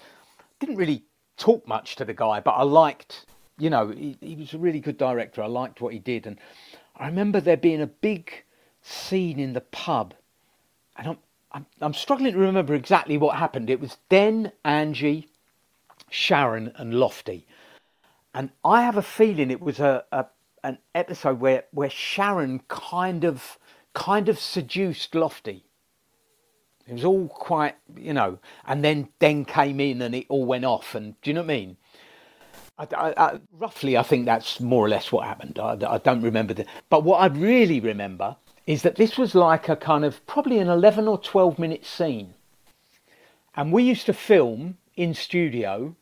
[0.59, 1.03] didn't really
[1.37, 3.25] talk much to the guy, but I liked,
[3.57, 5.41] you know, he, he was a really good director.
[5.41, 6.37] I liked what he did, and
[6.95, 8.43] I remember there being a big
[8.81, 10.13] scene in the pub,
[10.97, 11.17] and I'm
[11.53, 13.69] I'm, I'm struggling to remember exactly what happened.
[13.69, 15.27] It was Den, Angie,
[16.09, 17.45] Sharon, and Lofty,
[18.33, 20.25] and I have a feeling it was a, a
[20.63, 23.57] an episode where where Sharon kind of
[23.93, 25.65] kind of seduced Lofty.
[26.87, 30.65] It was all quite, you know, and then Den came in and it all went
[30.65, 30.95] off.
[30.95, 31.77] And do you know what I mean?
[32.95, 35.59] I, I, roughly, I think that's more or less what happened.
[35.59, 39.75] I, don't remember the, but what I really remember is that this was like a
[39.75, 42.33] kind of probably an eleven or twelve minute scene,
[43.55, 45.95] and we used to film in studio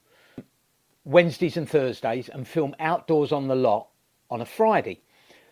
[1.05, 3.87] Wednesdays and Thursdays and film outdoors on the lot
[4.29, 5.01] on a Friday.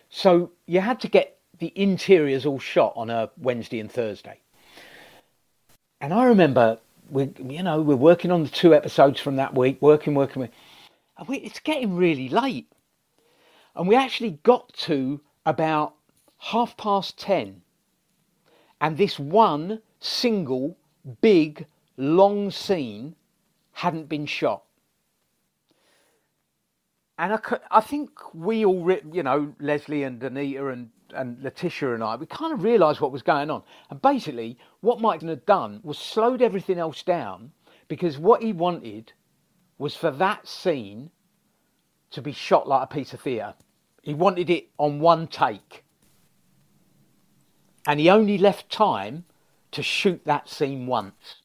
[0.10, 4.40] So you had to get the interiors all shot on a Wednesday and Thursday.
[6.00, 6.78] And I remember
[7.10, 10.56] we, you know, we're working on the two episodes from that week, working, working, working.
[11.18, 12.72] And we, it's getting really late,
[13.76, 15.96] and we actually got to about
[16.38, 17.62] half past ten,
[18.80, 20.78] and this one single
[21.22, 21.66] big
[21.98, 23.16] long scene
[23.72, 24.64] hadn't been shot.
[27.18, 27.40] And I,
[27.72, 32.28] I think we all, you know, Leslie and Anita and, and Letitia and I, we
[32.28, 33.64] kind of realised what was going on.
[33.90, 37.52] And basically, what Mike had done was slowed everything else down
[37.88, 39.14] because what he wanted
[39.78, 41.12] was for that scene
[42.12, 43.54] to be shot like a piece of theatre.
[44.02, 45.84] He wanted it on one take.
[47.86, 49.26] And he only left time
[49.72, 51.42] to shoot that scene once.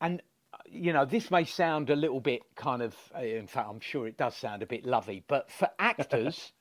[0.00, 0.22] And
[0.70, 4.16] you know, this may sound a little bit kind of, in fact, I'm sure it
[4.16, 6.52] does sound a bit lovey, but for actors,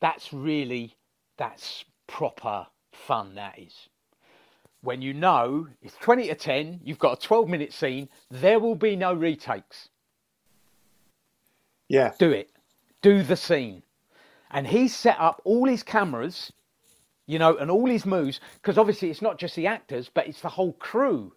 [0.00, 0.96] that's really,
[1.36, 3.88] that's proper fun, that is.
[4.86, 8.76] When you know it's 20 to 10, you've got a 12 minute scene, there will
[8.76, 9.88] be no retakes.
[11.88, 12.12] Yeah.
[12.20, 12.50] Do it.
[13.02, 13.82] Do the scene.
[14.48, 16.52] And he set up all his cameras,
[17.26, 20.40] you know, and all his moves, because obviously it's not just the actors, but it's
[20.40, 21.32] the whole crew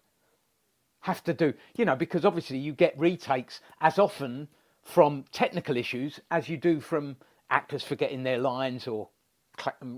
[1.00, 4.46] have to do, you know, because obviously you get retakes as often
[4.84, 7.16] from technical issues as you do from
[7.50, 9.08] actors forgetting their lines or,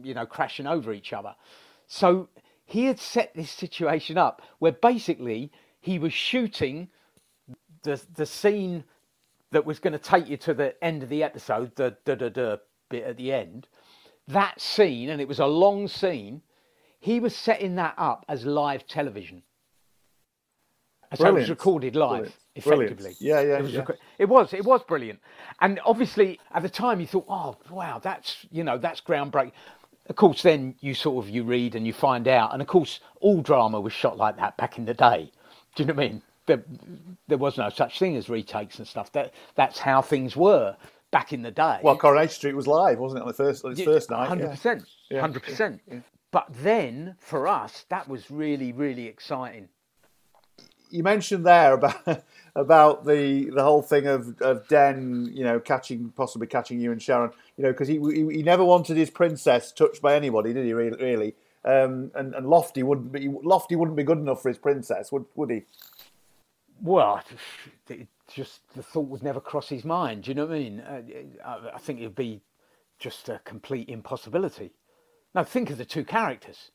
[0.02, 1.34] you know, crashing over each other.
[1.86, 2.30] So
[2.64, 6.88] he had set this situation up where basically he was shooting
[7.82, 8.84] the the scene
[9.50, 12.28] that was going to take you to the end of the episode, the da da
[12.28, 12.56] da
[12.88, 13.68] bit at the end.
[14.28, 16.42] That scene, and it was a long scene.
[17.00, 19.42] He was setting that up as live television.
[21.14, 22.10] So it was recorded live,
[22.62, 22.64] Brilliant.
[22.64, 22.92] Brilliant.
[23.00, 23.16] effectively.
[23.20, 23.80] Yeah, yeah, It was, yeah.
[23.82, 25.20] reco- it was, it was brilliant.
[25.60, 29.52] And obviously, at the time, you thought, "Oh, wow, that's you know, that's groundbreaking."
[30.06, 33.00] Of course, then you sort of you read and you find out, and of course,
[33.20, 35.30] all drama was shot like that back in the day.
[35.74, 36.22] Do you know what I mean?
[36.46, 36.64] There,
[37.28, 39.12] there was no such thing as retakes and stuff.
[39.12, 40.76] That that's how things were
[41.12, 41.78] back in the day.
[41.82, 44.26] Well, Coronation Street was live, wasn't it, on the first on its first night?
[44.26, 45.80] Hundred percent, hundred percent.
[46.32, 49.68] But then for us, that was really, really exciting.
[50.92, 52.24] You mentioned there about
[52.54, 57.02] about the the whole thing of of Den, you know, catching possibly catching you and
[57.02, 60.64] Sharon, you know, because he, he he never wanted his princess touched by anybody, did
[60.64, 60.72] he?
[60.72, 61.34] Really, really.
[61.64, 65.24] Um, and and Lofty wouldn't be Lofty wouldn't be good enough for his princess, would
[65.34, 65.62] would he?
[66.80, 67.22] Well,
[68.28, 70.24] just the thought would never cross his mind.
[70.24, 70.80] Do you know what I mean?
[70.80, 71.02] Uh,
[71.44, 72.42] I, I think it'd be
[72.98, 74.72] just a complete impossibility.
[75.34, 76.70] Now think of the two characters.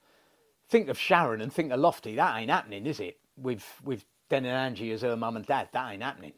[0.70, 2.16] Think of Sharon and think of Lofty.
[2.16, 3.18] That ain't happening, is it?
[3.38, 6.34] With with Den and Angie as her mum and dad, that ain't happening.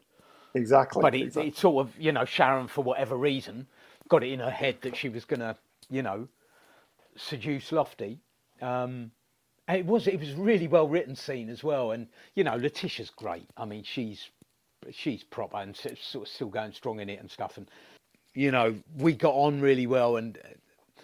[0.54, 1.02] Exactly.
[1.02, 1.48] But it, exactly.
[1.48, 3.66] it sort of, you know, Sharon, for whatever reason,
[4.08, 5.56] got it in her head that she was going to,
[5.88, 6.28] you know,
[7.16, 8.18] seduce Lofty.
[8.60, 9.12] Um,
[9.68, 13.48] it was it was really well written scene as well, and you know Letitia's great.
[13.56, 14.30] I mean, she's
[14.90, 17.56] she's proper and sort of still going strong in it and stuff.
[17.56, 17.70] And
[18.34, 21.02] you know, we got on really well, and uh,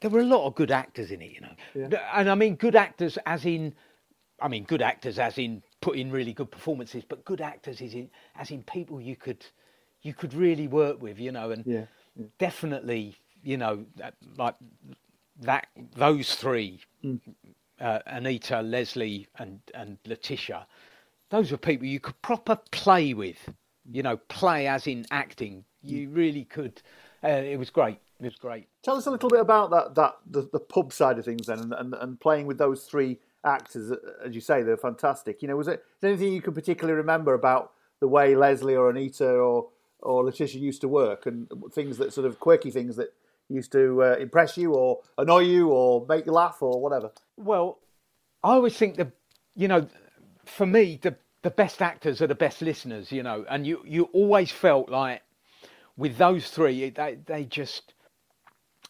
[0.00, 1.32] there were a lot of good actors in it.
[1.32, 3.74] You know, and I mean good actors as in,
[4.42, 7.94] I mean good actors as in put in really good performances, but good actors is
[7.94, 9.44] in as in people you could
[10.02, 11.18] you could really work with.
[11.18, 11.86] You know, and Yeah.
[12.38, 14.56] definitely, you know, that, like
[15.40, 16.80] that those three,
[17.80, 20.66] uh, Anita, Leslie, and and Letitia,
[21.30, 23.48] those were people you could proper play with.
[23.90, 25.64] You know, play as in acting.
[25.82, 26.82] You really could.
[27.24, 27.98] Uh, it was great.
[28.20, 28.68] It was great.
[28.84, 31.58] Tell us a little bit about that that the, the pub side of things then,
[31.58, 35.42] and, and, and playing with those three actors, uh, as you say, they're fantastic.
[35.42, 38.90] You know, was it is anything you could particularly remember about the way Leslie or
[38.90, 39.68] Anita or
[40.00, 43.12] or Letitia used to work, and things that sort of quirky things that
[43.48, 47.12] used to uh, impress you or annoy you or make you laugh or whatever?
[47.36, 47.78] Well,
[48.42, 49.12] I always think the,
[49.54, 49.86] you know,
[50.44, 53.12] for me the the best actors are the best listeners.
[53.12, 55.22] You know, and you you always felt like
[55.96, 57.94] with those three, they they just,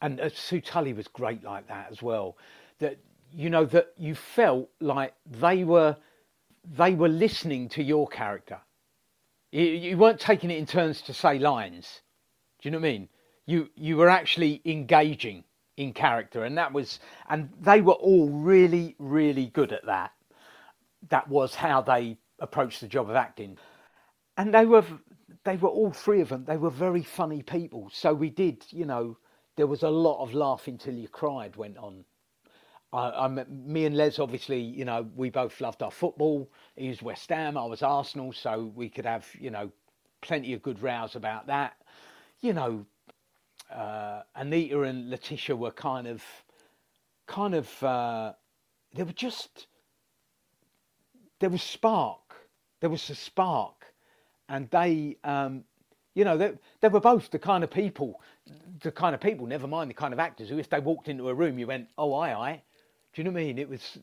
[0.00, 2.36] and uh, Sue Tully was great like that as well.
[2.78, 2.98] That
[3.34, 5.96] you know that you felt like they were
[6.76, 8.58] they were listening to your character.
[9.50, 12.00] You, you weren't taking it in turns to say lines.
[12.60, 13.08] Do you know what I mean?
[13.46, 15.44] You you were actually engaging
[15.76, 20.12] in character, and that was and they were all really really good at that.
[21.08, 23.58] That was how they approached the job of acting,
[24.36, 24.84] and they were
[25.44, 26.44] they were all three of them.
[26.44, 27.90] They were very funny people.
[27.92, 29.16] So we did, you know,
[29.56, 32.04] there was a lot of laughing till you cried went on.
[32.92, 36.50] I, I, me and Les, obviously, you know, we both loved our football.
[36.76, 39.70] He was West Ham, I was Arsenal, so we could have, you know,
[40.20, 41.76] plenty of good rows about that.
[42.40, 42.86] You know,
[43.72, 46.22] uh, Anita and Letitia were kind of,
[47.26, 48.32] kind of, uh,
[48.94, 49.66] they were just,
[51.40, 52.20] there was spark.
[52.80, 53.94] There was a spark,
[54.48, 55.64] and they, um,
[56.14, 58.20] you know, they, they were both the kind of people,
[58.82, 59.46] the kind of people.
[59.46, 61.88] Never mind the kind of actors who, if they walked into a room, you went,
[61.96, 62.62] "Oh, aye, aye."
[63.12, 63.58] Do you know what I mean?
[63.58, 63.98] It was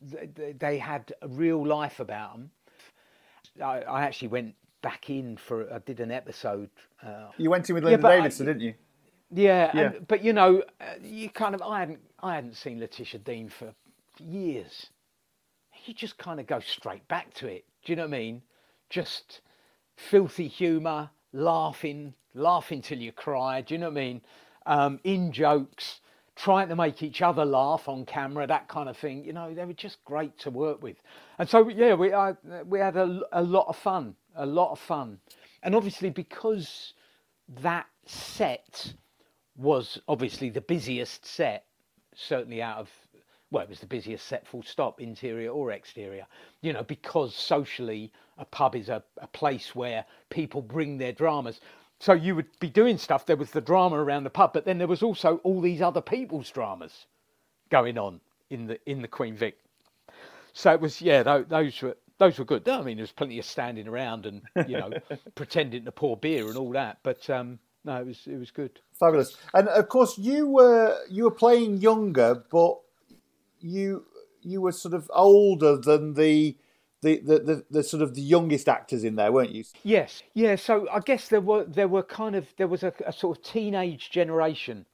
[0.58, 2.50] they, had a real life about them.
[3.62, 6.70] I, I actually went back in for I did an episode.
[7.02, 8.74] Uh, You went in with Yeah, Linda I- Davidson, didn't you?
[9.32, 9.80] yeah, Yeah.
[9.96, 13.48] And, but you know, uh, you kind of I hadn't I hadn't seen Letitia Dean
[13.48, 13.74] for
[14.18, 14.86] years.
[15.84, 17.64] You just kind of go straight back to it.
[17.84, 18.42] Do you know what I mean?
[18.90, 19.40] Just
[19.96, 23.60] filthy humour, laughing, laughing till you cry.
[23.62, 24.20] Do you know what I mean?
[24.66, 25.99] Um, in jokes,
[26.42, 29.24] trying to make each other laugh on camera, that kind of thing.
[29.24, 30.96] You know, they were just great to work with.
[31.38, 32.34] And so yeah, we I,
[32.66, 35.18] we had a, a lot of fun, a lot of fun,
[35.62, 36.94] and obviously because
[37.62, 38.94] that set
[39.56, 41.64] was obviously the busiest set,
[42.14, 42.90] certainly out of,
[43.50, 46.26] well, it was the busiest set, full stop, interior or exterior,
[46.62, 51.60] you know, because socially a pub is a, a place where people bring their dramas.
[52.00, 54.78] So you would be doing stuff, there was the drama around the pub, but then
[54.78, 57.06] there was also all these other people's dramas
[57.68, 59.58] going on in the in the Queen Vic.
[60.54, 62.66] So it was, yeah, tho- those were those were good.
[62.68, 64.90] I mean, there was plenty of standing around and you know
[65.34, 68.80] pretending to pour beer and all that, but um, no, it was it was good.
[68.98, 69.36] Fabulous.
[69.52, 72.78] And of course, you were you were playing younger, but
[73.60, 74.06] you
[74.40, 76.56] you were sort of older than the
[77.02, 79.64] the, the, the, the sort of the youngest actors in there, weren't you?
[79.82, 80.56] Yes, yeah.
[80.56, 83.44] So I guess there were there were kind of there was a, a sort of
[83.44, 84.86] teenage generation,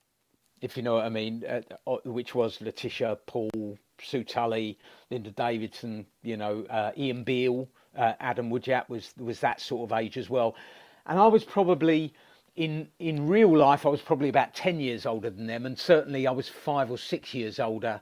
[0.61, 4.79] if you know what I mean, uh, uh, which was Letitia, Paul, Sue Tully,
[5.11, 9.97] Linda Davidson, you know, uh, Ian Beale, uh, Adam Woodyatt was was that sort of
[9.97, 10.55] age as well,
[11.07, 12.15] and I was probably
[12.55, 16.27] in in real life I was probably about ten years older than them, and certainly
[16.27, 18.01] I was five or six years older.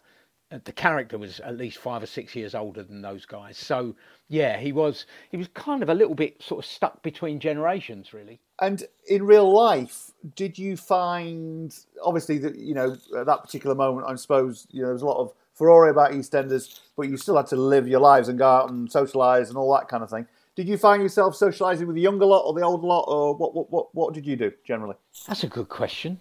[0.63, 3.95] The character was at least five or six years older than those guys, so
[4.29, 8.13] yeah, he was he was kind of a little bit sort of stuck between generations,
[8.13, 8.41] really.
[8.61, 14.07] And in real life, did you find obviously that you know at that particular moment?
[14.09, 17.37] I suppose you know there was a lot of furore about EastEnders, but you still
[17.37, 20.11] had to live your lives and go out and socialise and all that kind of
[20.11, 20.27] thing.
[20.57, 23.55] Did you find yourself socialising with the younger lot or the older lot, or what?
[23.55, 23.71] What?
[23.71, 24.97] What, what did you do generally?
[25.27, 26.21] That's a good question.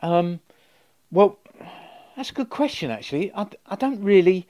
[0.00, 0.40] Um,
[1.10, 1.38] well,
[2.16, 3.32] that's a good question actually.
[3.34, 4.48] I, I don't really,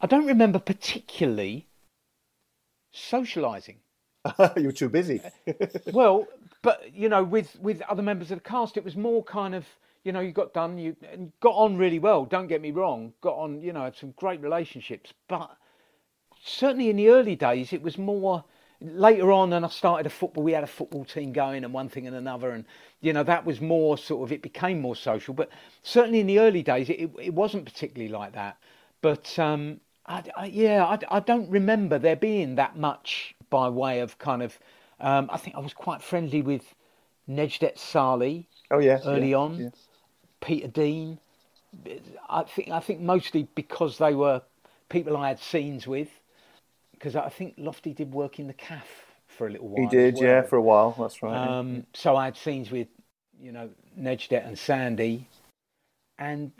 [0.00, 1.66] I don't remember particularly
[2.94, 3.76] socialising.
[4.56, 5.20] You're too busy.
[5.46, 6.26] Uh, well,
[6.62, 9.66] but you know, with with other members of the cast, it was more kind of
[10.04, 12.24] you know you got done, you and got on really well.
[12.24, 15.50] Don't get me wrong, got on, you know, had some great relationships, but
[16.42, 18.44] certainly in the early days, it was more.
[18.82, 20.42] Later on, and I started a football.
[20.42, 22.64] We had a football team going, and one thing and another, and
[23.02, 24.32] you know that was more sort of.
[24.32, 25.50] It became more social, but
[25.82, 28.56] certainly in the early days, it, it wasn't particularly like that.
[29.02, 34.00] But um, I, I, yeah, I, I don't remember there being that much by way
[34.00, 34.58] of kind of.
[34.98, 36.74] Um, I think I was quite friendly with
[37.28, 38.48] Nejdet Sali.
[38.70, 39.58] Oh, yes, early yeah, on.
[39.58, 39.88] yes.
[40.40, 41.18] Peter Dean.
[42.28, 44.42] I think I think mostly because they were
[44.88, 46.08] people I had scenes with.
[47.00, 48.84] Because I think Lofty did work in the CAF
[49.26, 49.82] for a little while.
[49.82, 50.22] He did, well.
[50.22, 50.94] yeah, for a while.
[50.98, 51.32] That's right.
[51.32, 51.58] yeah.
[51.58, 52.88] Um, so I had scenes with,
[53.40, 55.26] you know, Nejdet and Sandy,
[56.18, 56.52] and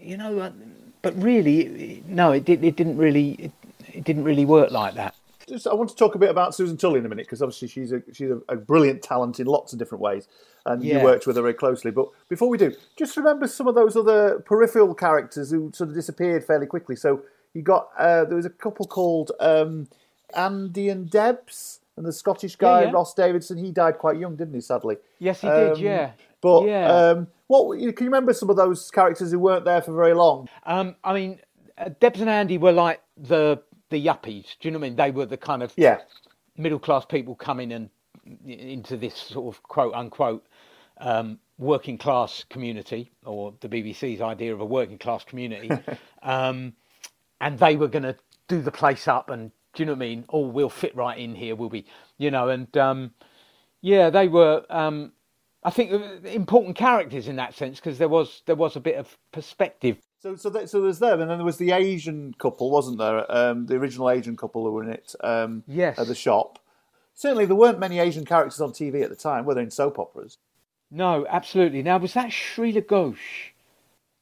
[0.00, 0.52] you know, uh,
[1.02, 2.62] but really, no, it did.
[2.64, 3.32] It didn't really.
[3.32, 3.52] It,
[3.92, 5.14] it didn't really work like that.
[5.48, 7.68] Just, I want to talk a bit about Susan Tully in a minute because obviously
[7.68, 10.28] she's a she's a, a brilliant talent in lots of different ways,
[10.66, 11.90] and you worked with her very closely.
[11.90, 15.94] But before we do, just remember some of those other peripheral characters who sort of
[15.94, 16.96] disappeared fairly quickly.
[16.96, 17.22] So
[17.54, 19.88] you got uh, there was a couple called um,
[20.36, 22.92] Andy and Debs, and the Scottish guy Yeah, yeah.
[22.92, 23.56] Ross Davidson.
[23.58, 24.60] He died quite young, didn't he?
[24.60, 24.96] Sadly.
[25.18, 25.72] Yes, he did.
[25.72, 26.10] Um, Yeah.
[26.40, 26.92] But yeah.
[26.92, 30.48] um, what can you remember some of those characters who weren't there for very long?
[30.66, 31.40] Um, I mean,
[31.78, 34.56] uh, Debs and Andy were like the the yuppies.
[34.60, 34.96] Do you know what I mean?
[34.96, 36.00] They were the kind of Yeah.
[36.56, 37.88] middle class people coming and
[38.46, 40.46] into this sort of quote unquote
[40.98, 45.70] um, working class community, or the BBC's idea of a working class community,
[46.22, 46.72] um,
[47.44, 48.16] and they were going to
[48.48, 49.28] do the place up.
[49.28, 50.24] And do you know what I mean?
[50.30, 51.54] Oh, we'll fit right in here.
[51.54, 51.84] We'll be,
[52.16, 53.12] you know, and um,
[53.82, 54.64] yeah, they were.
[54.70, 55.12] Um,
[55.62, 55.92] I think
[56.24, 59.98] important characters in that sense because there was there was a bit of perspective.
[60.20, 63.30] So, so, that, so there's them, and then there was the Asian couple, wasn't there?
[63.30, 65.14] Um, the original Asian couple who were in it.
[65.22, 65.98] Um, Yes.
[65.98, 66.58] At the shop.
[67.14, 69.62] Certainly, there weren't many Asian characters on TV at the time, were there?
[69.62, 70.38] In soap operas,
[70.90, 71.82] No, absolutely.
[71.82, 73.52] Now was that Shreela Ghosh?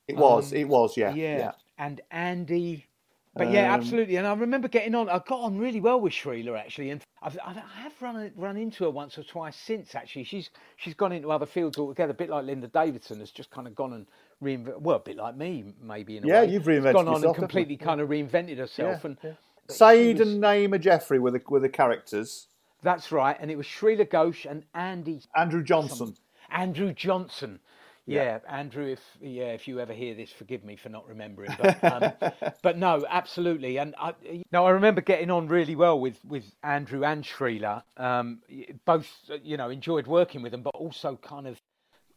[0.08, 0.52] it was.
[0.52, 0.96] Um, it was.
[0.96, 1.14] Yeah.
[1.14, 2.86] yeah, and Andy.
[3.34, 4.16] But yeah, Um, absolutely.
[4.16, 5.08] And I remember getting on.
[5.08, 8.84] I got on really well with Shreela actually, and I've, I have run run into
[8.84, 9.94] her once or twice since.
[9.94, 12.10] Actually, she's she's gone into other fields altogether.
[12.10, 14.06] A bit like Linda Davidson has just kind of gone and
[14.42, 14.80] reinvented.
[14.82, 16.50] Well, a bit like me, maybe in a Yeah, way.
[16.50, 19.00] you've She's reinvented gone on yourself, and completely kind of reinvented herself.
[19.02, 19.32] Yeah, and yeah.
[19.68, 22.48] Saeed was- and Naima Jeffrey were the were the characters.
[22.82, 23.36] that's right.
[23.40, 26.16] And it was Shreela Ghosh and Andy Andrew Johnson.
[26.50, 27.60] Andrew Johnson.
[28.06, 28.22] Yeah.
[28.22, 28.86] Yeah, Andrew.
[28.86, 31.52] If yeah, if you ever hear this, forgive me for not remembering.
[31.60, 32.12] But um,
[32.62, 33.78] but no, absolutely.
[33.78, 34.14] And I,
[34.50, 37.84] no, I remember getting on really well with with Andrew and Shreela.
[37.96, 38.40] Um,
[38.84, 39.08] both
[39.42, 41.60] you know enjoyed working with them, but also kind of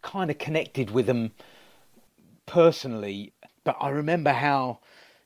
[0.02, 1.32] kind of connected with them
[2.48, 3.34] personally.
[3.64, 4.80] But I remember how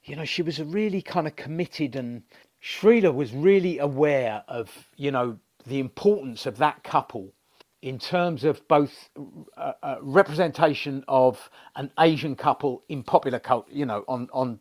[0.03, 2.23] you know she was a really kind of committed and
[2.61, 7.33] Shreela was really aware of you know the importance of that couple
[7.81, 9.09] in terms of both
[9.57, 14.59] uh, uh, representation of an Asian couple in popular culture, you know, on on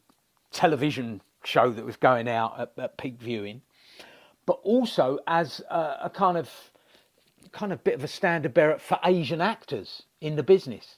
[0.53, 3.63] television show that was going out at, at peak viewing,
[4.47, 6.51] but also as a, a kind of
[7.53, 10.97] kind of bit of a standard bearer for Asian actors in the business.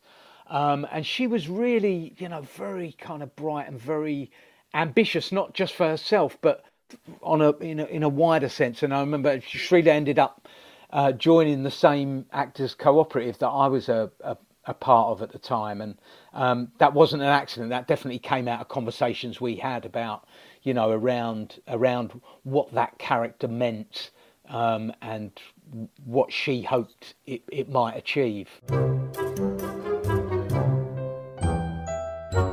[0.49, 4.31] Um, and she was really, you know, very kind of bright and very
[4.75, 6.65] ambitious, not just for herself, but
[7.23, 8.83] on a in a, in a wider sense.
[8.83, 10.49] And I remember Shreela ended up
[10.93, 15.33] uh, joining the same actors cooperative that I was a, a, a part of at
[15.33, 15.97] the time, and
[16.33, 17.71] um, that wasn't an accident.
[17.71, 20.27] That definitely came out of conversations we had about,
[20.63, 24.11] you know, around around what that character meant
[24.49, 25.33] um, and
[26.05, 28.49] what she hoped it, it might achieve.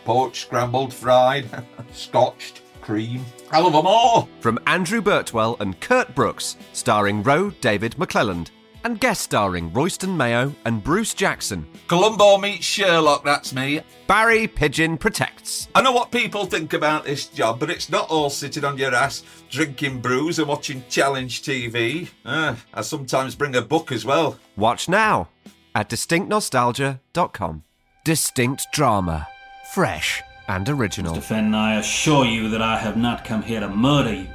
[0.05, 1.47] poached, scrambled, fried,
[1.95, 3.25] scotched, cream.
[3.51, 4.29] I love them all.
[4.41, 8.51] From Andrew Birtwell and Kurt Brooks, starring Roe David McClelland,
[8.85, 11.67] and guest starring Royston Mayo and Bruce Jackson.
[11.89, 13.81] Columbo meets Sherlock, that's me.
[14.07, 15.69] Barry Pigeon protects.
[15.75, 18.95] I know what people think about this job, but it's not all sitting on your
[18.95, 22.09] ass, drinking brews and watching challenge TV.
[22.25, 24.39] Uh, I sometimes bring a book as well.
[24.57, 25.29] Watch now
[25.75, 27.65] at distinctnostalgia.com.
[28.05, 29.27] Distinct drama,
[29.73, 31.17] fresh and original.
[31.17, 31.23] Mr.
[31.23, 34.29] Fenn, I assure you that I have not come here to murder you,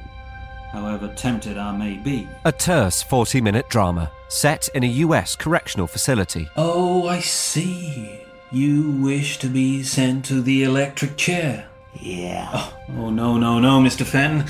[0.72, 2.28] however tempted I may be.
[2.46, 6.48] A terse 40 minute drama set in a US correctional facility.
[6.56, 8.22] Oh, I see.
[8.52, 11.68] You wish to be sent to the electric chair.
[11.94, 12.50] Yeah.
[12.54, 14.06] Oh, oh, no, no, no, Mr.
[14.06, 14.46] Fenn.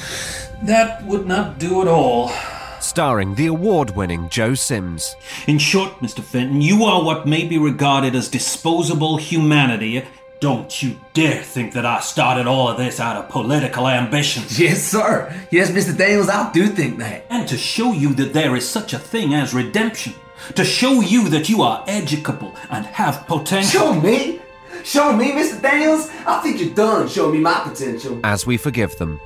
[0.63, 2.31] That would not do at all.
[2.79, 5.15] Starring the award winning Joe Sims.
[5.47, 6.23] In short, Mr.
[6.23, 10.05] Fenton, you are what may be regarded as disposable humanity.
[10.39, 14.57] Don't you dare think that I started all of this out of political ambitions.
[14.69, 15.33] Yes, sir.
[15.51, 15.97] Yes, Mr.
[15.97, 17.25] Daniels, I do think that.
[17.29, 20.13] And to show you that there is such a thing as redemption.
[20.55, 23.81] To show you that you are educable and have potential.
[23.81, 24.41] Show me?
[24.85, 25.61] Show me, Mr.
[25.61, 26.09] Daniels?
[26.25, 28.19] I think you're done showing me my potential.
[28.23, 29.19] As we forgive them.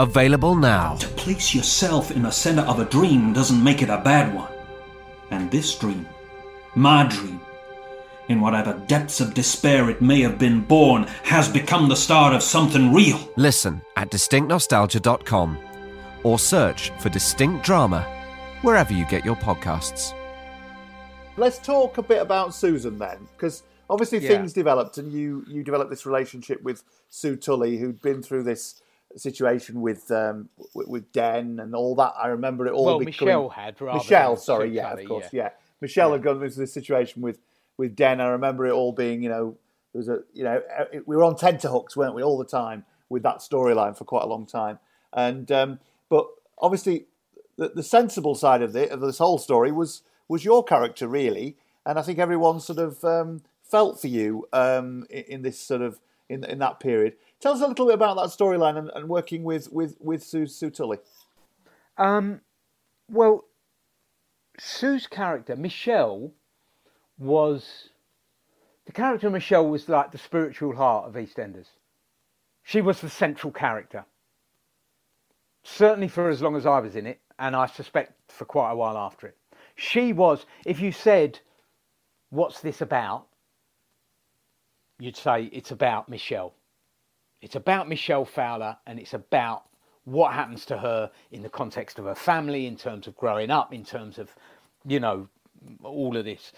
[0.00, 0.94] Available now.
[0.96, 4.50] To place yourself in the center of a dream doesn't make it a bad one.
[5.30, 6.08] And this dream,
[6.74, 7.37] my dream,
[8.28, 12.42] in whatever depths of despair it may have been born, has become the star of
[12.42, 13.18] something real.
[13.36, 15.58] Listen at distinctnostalgia.com
[16.24, 18.02] or search for Distinct Drama
[18.62, 20.14] wherever you get your podcasts.
[21.36, 24.30] Let's talk a bit about Susan then, because obviously Yeah.
[24.30, 28.82] things developed, and you you developed this relationship with Sue Tully, who'd been through this
[29.16, 32.12] situation with um, with, with Den and all that.
[32.20, 32.84] I remember it all.
[32.84, 34.36] Well, becoming- Michelle had, rather Michelle.
[34.36, 35.42] Sorry, yeah, Tully, of course, yeah.
[35.44, 35.50] yeah.
[35.80, 37.38] Michelle had gone through this situation with
[37.78, 38.20] with Den.
[38.20, 39.56] I remember it all being, you know,
[39.92, 42.84] there was a, you know, uh, we were on tenterhooks, weren't we, all the time
[43.08, 44.78] with that storyline for quite a long time.
[45.12, 45.78] And um,
[46.10, 46.26] but
[46.58, 47.06] obviously,
[47.56, 51.56] the, the sensible side of it of this whole story was was your character really,
[51.86, 55.80] and I think everyone sort of um, felt for you um, in, in this sort
[55.80, 57.14] of in in that period.
[57.40, 60.46] Tell us a little bit about that storyline and, and working with with with Sue,
[60.46, 60.98] Sue Tully.
[61.96, 62.42] Um,
[63.10, 63.46] well,
[64.58, 66.32] Sue's character, Michelle,
[67.18, 67.90] was
[68.86, 71.66] the character Michelle was like the spiritual heart of EastEnders.
[72.62, 74.04] She was the central character,
[75.62, 78.76] certainly for as long as I was in it, and I suspect for quite a
[78.76, 79.36] while after it.
[79.74, 80.46] She was.
[80.64, 81.40] If you said,
[82.30, 83.26] "What's this about?"
[84.98, 86.54] you'd say it's about Michelle.
[87.40, 89.64] It's about Michelle Fowler, and it's about
[90.04, 93.72] what happens to her in the context of her family, in terms of growing up,
[93.72, 94.34] in terms of,
[94.84, 95.28] you know,
[95.84, 96.52] all of this.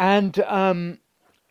[0.00, 0.98] And um,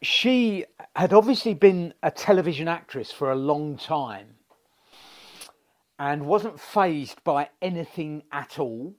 [0.02, 4.38] she had obviously been a television actress for a long time
[6.00, 8.96] and wasn't phased by anything at all.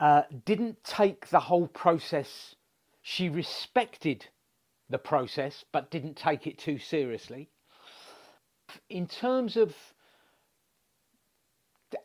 [0.00, 2.56] Uh, didn't take the whole process.
[3.02, 4.26] She respected
[4.88, 7.50] the process, but didn't take it too seriously.
[8.88, 9.76] In terms of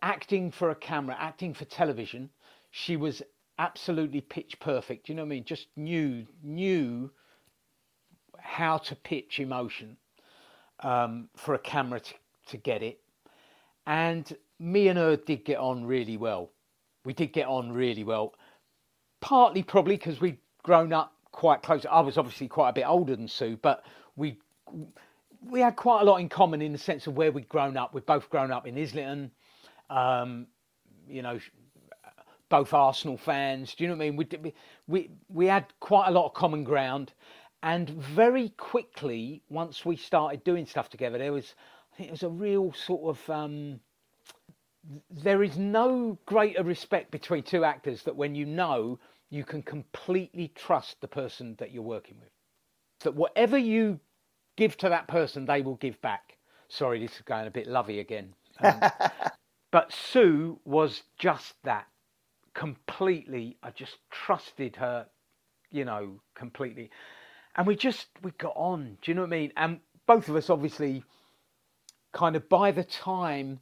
[0.04, 2.30] acting for a camera, acting for television,
[2.70, 3.24] she was
[3.58, 5.10] absolutely pitch perfect.
[5.10, 5.46] You know what I mean?
[5.46, 7.12] Just knew knew
[8.40, 9.98] how to pitch emotion
[10.82, 12.14] um, for a camera to,
[12.48, 13.00] to get it.
[13.88, 16.52] And me and her did get on really well.
[17.04, 18.34] We did get on really well.
[19.22, 21.86] Partly probably because we'd grown up quite close.
[21.90, 23.84] I was obviously quite a bit older than Sue, but
[24.16, 24.40] we
[25.42, 27.94] we had quite a lot in common in the sense of where we'd grown up.
[27.94, 29.32] We'd both grown up in Islington.
[29.90, 30.48] Um,
[31.08, 31.40] you know,
[32.50, 33.76] both Arsenal fans.
[33.76, 34.18] Do you know what I mean?
[34.18, 34.54] We,
[34.88, 37.14] we we had quite a lot of common ground,
[37.64, 41.56] and very quickly, once we started doing stuff together, there was
[41.94, 43.30] I think it was a real sort of.
[43.30, 43.80] Um,
[45.10, 49.00] there is no greater respect between two actors that when you know
[49.32, 52.30] you can completely trust the person that you're working with.
[53.02, 54.00] That whatever you
[54.58, 56.38] give to that person, they will give back.
[56.68, 58.34] Sorry, this is going a bit lovey again.
[58.60, 58.80] Um,
[59.72, 61.88] but Sue was just that
[62.56, 63.58] completely.
[63.62, 65.06] I just trusted her,
[65.72, 66.90] you know, completely.
[67.56, 68.98] And we just, we got on.
[69.02, 69.54] Do you know what I mean?
[69.56, 71.04] And both of us, obviously,
[72.12, 73.60] kind of by the time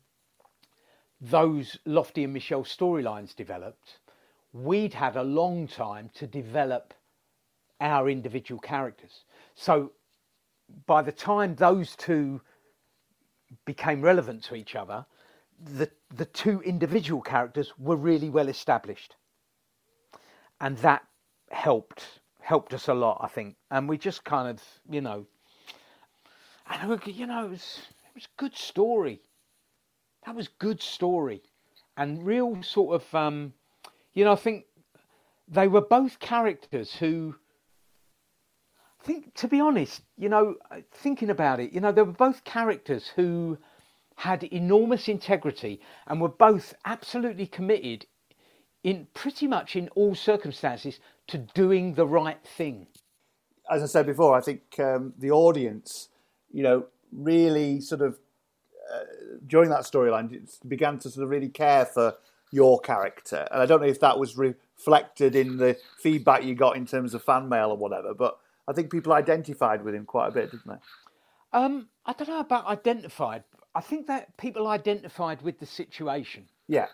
[1.19, 3.99] those Lofty and Michelle storylines developed,
[4.53, 6.93] we'd had a long time to develop
[7.81, 9.25] our individual characters.
[9.55, 9.91] So
[10.85, 12.41] by the time those two
[13.65, 15.05] became relevant to each other,
[15.59, 19.15] the the two individual characters were really well established,
[20.61, 21.03] and that
[21.49, 23.55] helped helped us a lot, I think.
[23.71, 25.25] And we just kind of, you know,
[26.69, 29.21] and I, you know, it was it was good story.
[30.25, 31.41] That was good story,
[31.97, 33.53] and real sort of, um,
[34.13, 34.65] you know, I think
[35.47, 37.35] they were both characters who.
[39.01, 40.55] I think, to be honest, you know,
[40.93, 43.57] thinking about it, you know, they were both characters who
[44.15, 48.05] had enormous integrity and were both absolutely committed
[48.83, 52.87] in pretty much in all circumstances to doing the right thing.
[53.71, 56.09] As I said before, I think um, the audience,
[56.51, 58.19] you know, really sort of
[58.93, 59.03] uh,
[59.47, 62.15] during that storyline began to sort of really care for
[62.51, 66.75] your character, and I don't know if that was reflected in the feedback you got
[66.75, 68.37] in terms of fan mail or whatever, but
[68.67, 71.57] I think people identified with him quite a bit, didn't they?
[71.57, 73.43] Um, I don't know about identified.
[73.75, 76.47] I think that people identified with the situation.
[76.67, 76.87] Yeah.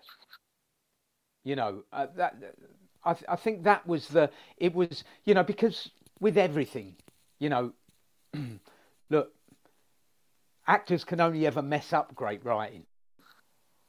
[1.44, 2.36] You know uh, that.
[3.04, 4.30] I, I think that was the.
[4.58, 6.96] It was you know because with everything,
[7.40, 7.72] you know,
[9.10, 9.34] look,
[10.68, 12.86] actors can only ever mess up great writing.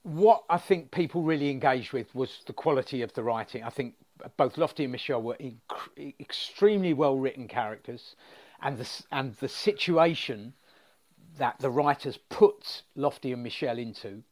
[0.02, 3.62] What I think people really engaged with was the quality of the writing.
[3.62, 3.94] I think
[4.36, 8.16] both Lofty and Michelle were inc- extremely well written characters,
[8.62, 10.54] and the and the situation
[11.40, 14.22] that the writers put Lofty and Michelle into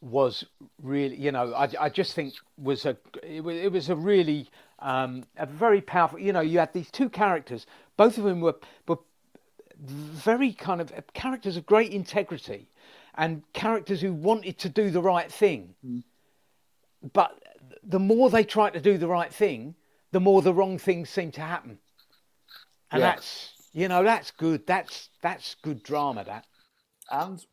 [0.00, 0.44] was
[0.82, 4.50] really, you know, I, I just think was a it was, it was a really
[4.80, 6.18] um, a very powerful.
[6.18, 7.64] You know, you had these two characters,
[7.96, 8.56] both of them were
[8.88, 8.98] were
[9.78, 12.68] very kind of characters of great integrity
[13.14, 15.74] and characters who wanted to do the right thing.
[15.86, 16.02] Mm.
[17.12, 17.40] But
[17.84, 19.76] the more they tried to do the right thing,
[20.10, 21.78] the more the wrong things seemed to happen.
[22.90, 23.12] And yeah.
[23.12, 24.66] that's you know that's good.
[24.66, 26.24] That's that's good drama.
[26.24, 26.46] That
[27.10, 27.44] and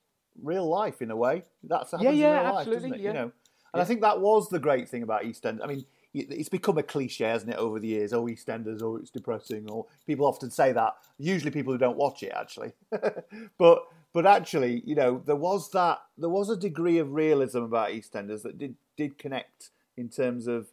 [0.41, 1.43] real life in a way.
[1.63, 3.07] That's yeah, yeah, real absolutely, life, yeah.
[3.07, 3.31] You know, and
[3.75, 3.81] yeah.
[3.81, 5.63] I think that was the great thing about EastEnders.
[5.63, 8.13] I mean, it's become a cliche, hasn't it, over the years?
[8.13, 10.93] Oh, EastEnders, oh, it's depressing, or people often say that.
[11.17, 12.71] Usually, people who don't watch it actually,
[13.57, 17.89] but but actually, you know, there was that there was a degree of realism about
[17.89, 20.67] EastEnders that did did connect in terms of,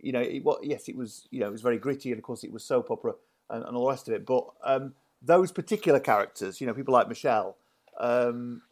[0.00, 2.24] you know, it, what yes, it was you know it was very gritty, and of
[2.24, 3.12] course it was soap opera
[3.50, 4.26] and, and all the rest of it.
[4.26, 7.56] But um, those particular characters, you know, people like Michelle,
[7.98, 8.62] um,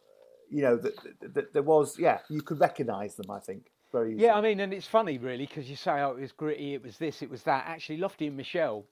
[0.49, 3.31] you know, that, there was, yeah, you could recognise them.
[3.31, 4.11] I think very.
[4.11, 4.25] Easily.
[4.25, 6.83] Yeah, I mean, and it's funny really because you say, oh, it was gritty, it
[6.83, 7.65] was this, it was that.
[7.67, 8.85] Actually, Lofty and Michelle,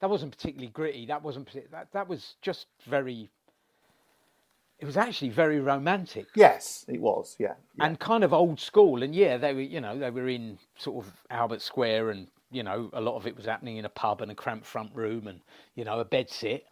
[0.00, 1.06] that wasn't particularly gritty.
[1.06, 1.88] That wasn't that.
[1.92, 3.30] That was just very.
[4.78, 6.26] It was actually very romantic.
[6.36, 7.34] Yes, it was.
[7.40, 7.86] Yeah, yeah.
[7.86, 9.02] and kind of old school.
[9.02, 12.62] And yeah, they were, you know, they were in sort of Albert Square and you
[12.62, 15.26] know, a lot of it was happening in a pub and a cramped front room
[15.26, 15.40] and,
[15.74, 16.66] you know, a bed sit.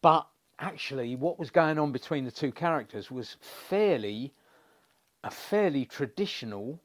[0.00, 0.26] But
[0.58, 4.32] actually, what was going on between the two characters was fairly,
[5.24, 6.80] a fairly traditional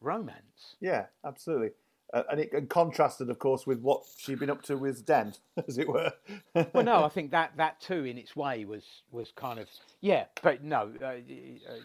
[0.00, 0.76] romance.
[0.80, 1.70] Yeah, absolutely.
[2.12, 5.34] Uh, and it and contrasted, of course, with what she'd been up to with Den,
[5.68, 6.10] as it were.
[6.54, 9.68] well, no, I think that that too, in its way, was was kind of
[10.00, 11.18] yeah, but no, uh, uh,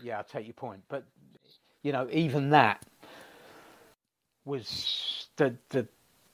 [0.01, 1.03] yeah, I take your point, but
[1.81, 2.85] you know, even that
[4.45, 5.87] was the the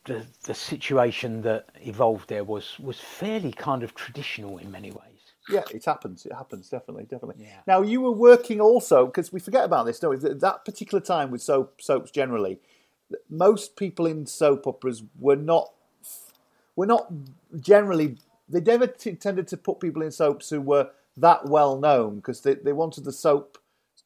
[0.05, 5.03] the, the situation that evolved there was was fairly kind of traditional in many ways.
[5.49, 6.25] Yeah, it happens.
[6.25, 7.43] It happens definitely, definitely.
[7.43, 7.59] Yeah.
[7.67, 10.33] Now you were working also because we forget about this, don't we?
[10.33, 12.59] That particular time with soap soaps generally,
[13.29, 15.73] most people in soap operas were not
[16.75, 17.11] were not
[17.59, 22.15] generally they never t- tended to put people in soaps who were that well known
[22.15, 23.58] because they, they wanted the soap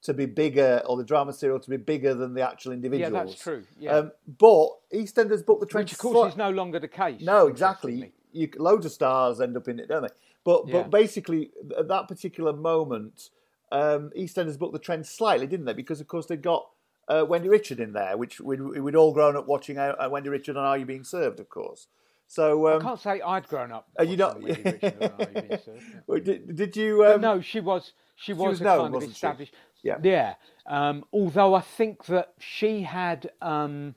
[0.03, 3.13] to be bigger or the drama serial to be bigger than the actual individuals.
[3.13, 3.63] Yeah, that's true.
[3.79, 3.91] Yeah.
[3.91, 5.85] Um, but EastEnders booked the trend.
[5.85, 7.21] Which, of course, is no longer the case.
[7.21, 8.11] No, exactly.
[8.31, 10.09] You, loads of stars end up in it, don't they?
[10.43, 10.73] But yeah.
[10.73, 13.29] but basically, at that particular moment,
[13.71, 15.73] um, EastEnders booked the trend slightly, didn't they?
[15.73, 16.69] Because of course they got
[17.07, 20.29] uh, Wendy Richard in there, which we'd, we'd all grown up watching uh, uh Wendy
[20.29, 21.87] Richard on Are You Being Served, of course.
[22.27, 23.87] So um, I can't say I'd grown up.
[23.97, 24.41] Are you not?
[26.23, 27.05] did, did, you?
[27.05, 27.93] Um, no, she was.
[28.15, 29.53] She was, she was a known, kind of established.
[29.53, 29.57] She?
[29.83, 29.97] Yeah.
[30.01, 30.35] Yeah.
[30.65, 33.95] Um, although I think that she had um,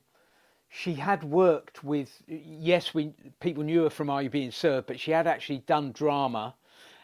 [0.69, 4.99] she had worked with yes, we people knew her from Are You Being Served, but
[4.99, 6.55] she had actually done drama,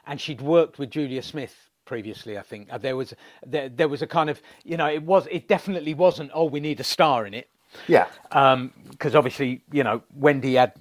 [0.05, 1.55] and she'd worked with Julia Smith
[1.85, 2.37] previously.
[2.37, 3.13] I think uh, there was
[3.45, 6.59] there, there was a kind of you know it was it definitely wasn't oh we
[6.59, 7.49] need a star in it.
[7.87, 8.07] Yeah.
[8.29, 10.73] Because um, obviously you know Wendy had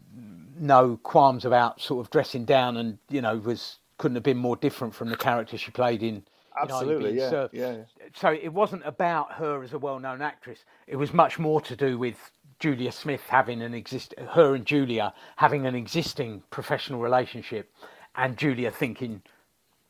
[0.58, 4.56] no qualms about sort of dressing down and you know was couldn't have been more
[4.56, 6.24] different from the character she played in
[6.60, 7.84] Absolutely, yeah, yeah, yeah,
[8.14, 10.64] So it wasn't about her as a well-known actress.
[10.86, 15.14] It was much more to do with Julia Smith having an exist, her and Julia
[15.36, 17.72] having an existing professional relationship,
[18.16, 19.22] and Julia thinking,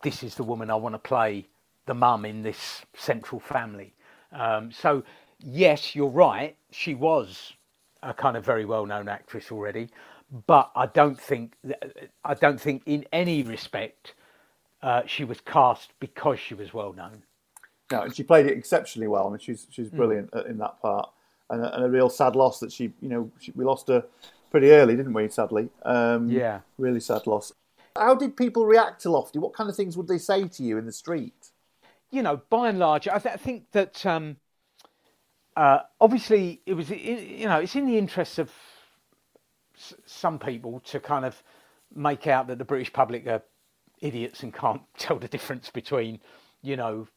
[0.03, 1.49] "This is the woman I want to play,
[1.87, 3.95] the mum in this central family."
[4.33, 5.03] Um, so
[5.41, 6.57] yes, you're right.
[6.71, 7.55] She was
[8.03, 9.89] a kind of very well-known actress already,
[10.47, 11.55] but I don't think
[12.25, 14.15] I don't think in any respect
[14.83, 17.22] uh, she was cast because she was well known.
[17.91, 19.26] No, and she played it exceptionally well.
[19.26, 19.97] I mean, she's she's Hmm.
[19.97, 20.49] brilliant mm.
[20.49, 21.11] in that part,
[21.51, 24.05] and a, and a, real sad loss that she, you know, she, we lost her
[24.51, 25.28] pretty early, didn't we?
[25.28, 27.53] Sadly, um, yeah, really sad loss.
[27.97, 29.39] How did people react to Lofty?
[29.39, 31.51] What kind of things would they say to you in the street?
[32.11, 34.37] You know, by and large, I, th- I think that um,
[35.57, 38.51] uh, obviously it was, you know, it's in the interests of
[39.76, 41.43] s- some people to kind of
[41.95, 43.43] make out that the British public are
[44.03, 46.21] idiots and can't tell the difference between,
[46.63, 47.09] you know,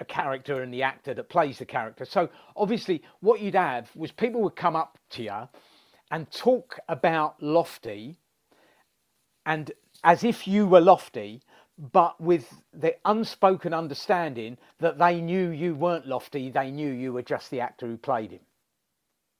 [0.00, 2.04] a, character and the actor that plays the character.
[2.04, 5.48] So obviously, what you'd have was people would come up to you
[6.10, 8.18] and talk about Lofty,
[9.46, 9.70] and
[10.04, 11.42] as if you were Lofty,
[11.78, 17.22] but with the unspoken understanding that they knew you weren't Lofty, they knew you were
[17.22, 18.40] just the actor who played him.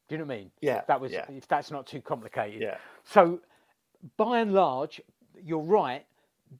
[0.08, 0.50] Do you know what I mean?
[0.60, 0.82] Yeah.
[0.88, 1.26] That was yeah.
[1.28, 2.62] if that's not too complicated.
[2.62, 2.76] Yeah.
[3.04, 3.40] So
[4.16, 5.00] by and large,
[5.42, 6.04] you're right.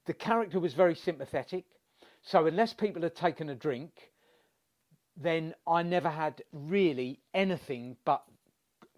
[0.05, 1.65] The character was very sympathetic.
[2.21, 4.11] So unless people had taken a drink,
[5.15, 8.23] then I never had really anything but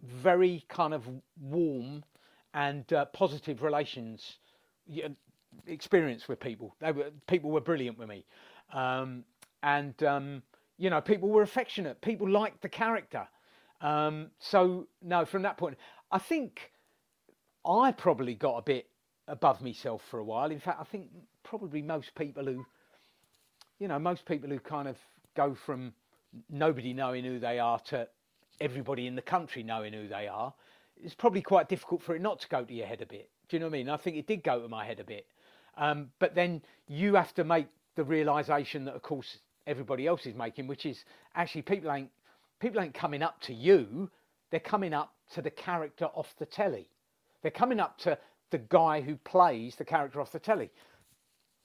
[0.02, 1.04] very kind of
[1.39, 2.04] warm
[2.54, 4.38] and uh, positive relations
[5.68, 6.76] experience with people.
[6.80, 8.26] They were people were brilliant with me,
[8.74, 9.24] um,
[9.64, 10.43] and um,
[10.78, 12.02] you know people were affectionate.
[12.02, 13.28] People liked the character.
[13.82, 15.78] Um, so no, from that point,
[16.12, 16.72] I think
[17.66, 18.88] I probably got a bit
[19.28, 20.51] above myself for a while.
[20.51, 21.09] In fact, I think
[21.43, 22.65] probably most people who,
[23.80, 24.97] you know, most people who kind of
[25.36, 25.93] go from
[26.49, 28.07] nobody knowing who they are to
[28.61, 30.53] everybody in the country knowing who they are,
[31.03, 33.30] it's probably quite difficult for it not to go to your head a bit.
[33.49, 33.89] Do you know what I mean?
[33.89, 35.26] I think it did go to my head a bit.
[35.78, 40.36] Um, but then you have to make the realization that, of course, everybody else is
[40.36, 41.03] making, which is
[41.36, 42.09] actually people ain't
[42.59, 44.09] people ain't coming up to you.
[44.49, 46.88] They're coming up to the character off the telly.
[47.41, 48.17] They're coming up to
[48.52, 50.70] the guy who plays the character off the telly.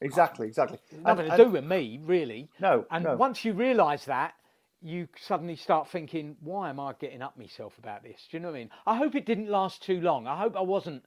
[0.00, 0.78] Exactly, exactly.
[0.92, 2.48] Nothing And- to do with me, really.
[2.58, 3.16] No, And no.
[3.16, 4.34] once you realise that,
[4.82, 8.26] you suddenly start thinking, why am I getting up myself about this?
[8.30, 8.70] Do you know what I mean?
[8.86, 10.26] I hope it didn't last too long.
[10.26, 11.04] I hope I wasn't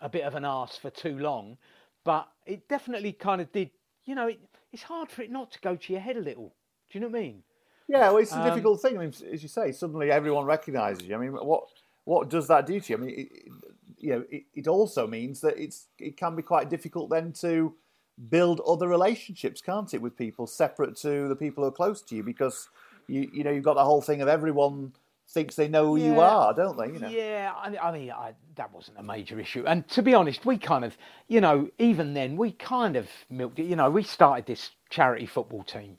[0.00, 1.56] a bit of an arse for too long,
[2.02, 3.70] but it definitely kind of did.
[4.04, 4.40] You know, it,
[4.72, 6.48] it's hard for it not to go to your head a little.
[6.90, 7.42] Do you know what I mean?
[7.86, 8.96] Yeah, well, it's a Um, difficult thing.
[8.98, 11.14] I mean, as you say, suddenly everyone recognises you.
[11.14, 11.68] I mean, what
[12.04, 12.98] what does that do to you?
[12.98, 13.30] I mean,
[14.04, 17.74] you know, it, it also means that it's it can be quite difficult then to
[18.28, 22.14] build other relationships, can't it, with people separate to the people who are close to
[22.14, 22.68] you, because
[23.08, 24.92] you you know you've got the whole thing of everyone
[25.26, 26.92] thinks they know who you are, don't they?
[26.92, 27.08] You know.
[27.08, 29.64] Yeah, I, I mean, I, that wasn't a major issue.
[29.66, 30.96] And to be honest, we kind of,
[31.28, 33.64] you know, even then, we kind of milked it.
[33.64, 35.96] You know, we started this charity football team,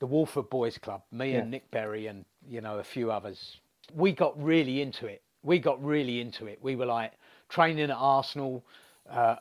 [0.00, 3.60] the Walford Boys Club, me and Nick Berry and, you know, a few others.
[3.94, 5.22] We got really into it.
[5.42, 6.58] We got really into it.
[6.62, 7.12] We were like
[7.48, 8.64] training at Arsenal.
[9.08, 9.36] Uh,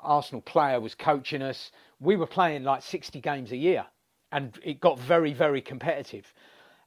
[0.00, 1.70] Arsenal player was coaching us.
[2.00, 3.84] We were playing like 60 games a year
[4.32, 6.32] and it got very, very competitive.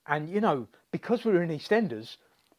[0.08, 2.18] And, you know, because we were in EastEnders,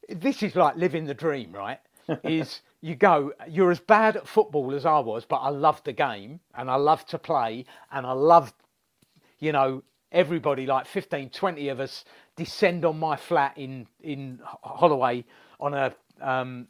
[0.09, 1.81] this is like living the dream, right?
[2.25, 5.93] is you go, you're as bad at football as I was, but I loved the
[5.93, 8.55] game and I loved to play and I loved,
[9.41, 9.83] you know,
[10.13, 12.05] everybody, like 15, 20 of us,
[12.37, 15.25] descend on my flat in, in Holloway
[15.61, 16.67] on a, um,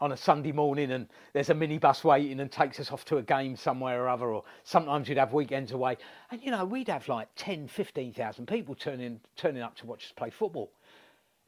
[0.00, 3.22] on a Sunday morning and there's a minibus waiting and takes us off to a
[3.22, 5.96] game somewhere or other, or sometimes you'd have weekends away.
[6.30, 10.12] And, you know, we'd have like 10, 15,000 people turning, turning up to watch us
[10.12, 10.70] play football.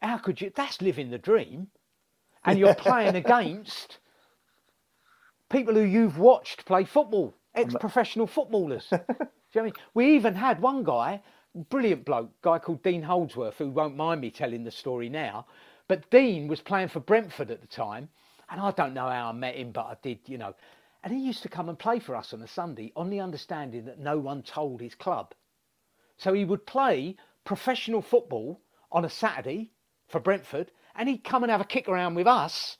[0.03, 0.51] How could you?
[0.55, 1.69] That's living the dream.
[2.45, 3.99] And you're playing against
[5.51, 8.87] people who you've watched play football, ex professional footballers.
[8.91, 9.07] Do you know
[9.53, 9.75] what I mean?
[9.95, 11.21] We even had one guy,
[11.69, 15.47] brilliant bloke, guy called Dean Holdsworth, who won't mind me telling the story now.
[15.91, 18.11] But Dean was playing for Brentford at the time,
[18.49, 20.55] and I don't know how I met him, but I did, you know.
[21.03, 23.87] And he used to come and play for us on a Sunday on the understanding
[23.87, 25.35] that no one told his club.
[26.17, 28.61] So he would play professional football
[28.93, 29.73] on a Saturday
[30.07, 32.79] for Brentford, and he'd come and have a kick around with us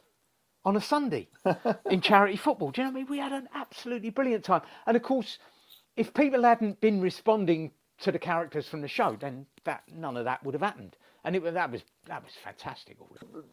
[0.65, 1.31] on a Sunday
[1.91, 2.71] in charity football.
[2.71, 3.11] Do you know what I mean?
[3.11, 4.63] We had an absolutely brilliant time.
[4.87, 5.37] And of course,
[5.97, 10.27] if people hadn't been responding to the characters from the show, then that none of
[10.27, 10.97] that would have happened.
[11.25, 12.97] And it that was that was fantastic.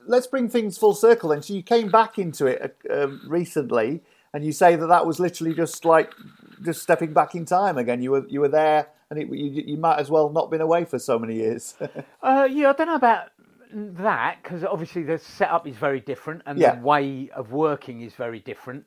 [0.05, 1.41] Let's bring things full circle then.
[1.41, 4.01] So you came back into it um, recently,
[4.33, 6.13] and you say that that was literally just like
[6.63, 8.01] just stepping back in time again.
[8.01, 10.85] You were you were there, and it, you, you might as well not been away
[10.85, 11.75] for so many years.
[12.21, 13.27] Uh, yeah, I don't know about
[13.73, 16.75] that because obviously the setup is very different and Yeah.
[16.75, 18.85] the way of working is very different.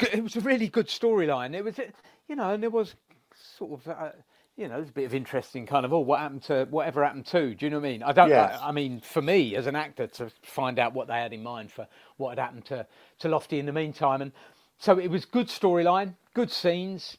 [0.00, 1.54] It was a really good storyline.
[1.54, 1.84] It was, uh,
[2.28, 2.94] you know, and there was
[3.34, 4.10] sort of, uh,
[4.56, 7.26] you know, there's a bit of interesting kind of, oh, what happened to whatever happened
[7.26, 7.54] to?
[7.54, 8.02] Do you know what I mean?
[8.02, 8.30] I don't.
[8.30, 8.58] Yes.
[8.60, 11.42] I, I mean, for me as an actor, to find out what they had in
[11.42, 11.86] mind for
[12.16, 12.86] what had happened to
[13.20, 14.32] to Lofty in the meantime, and
[14.78, 17.18] so it was good storyline, good scenes,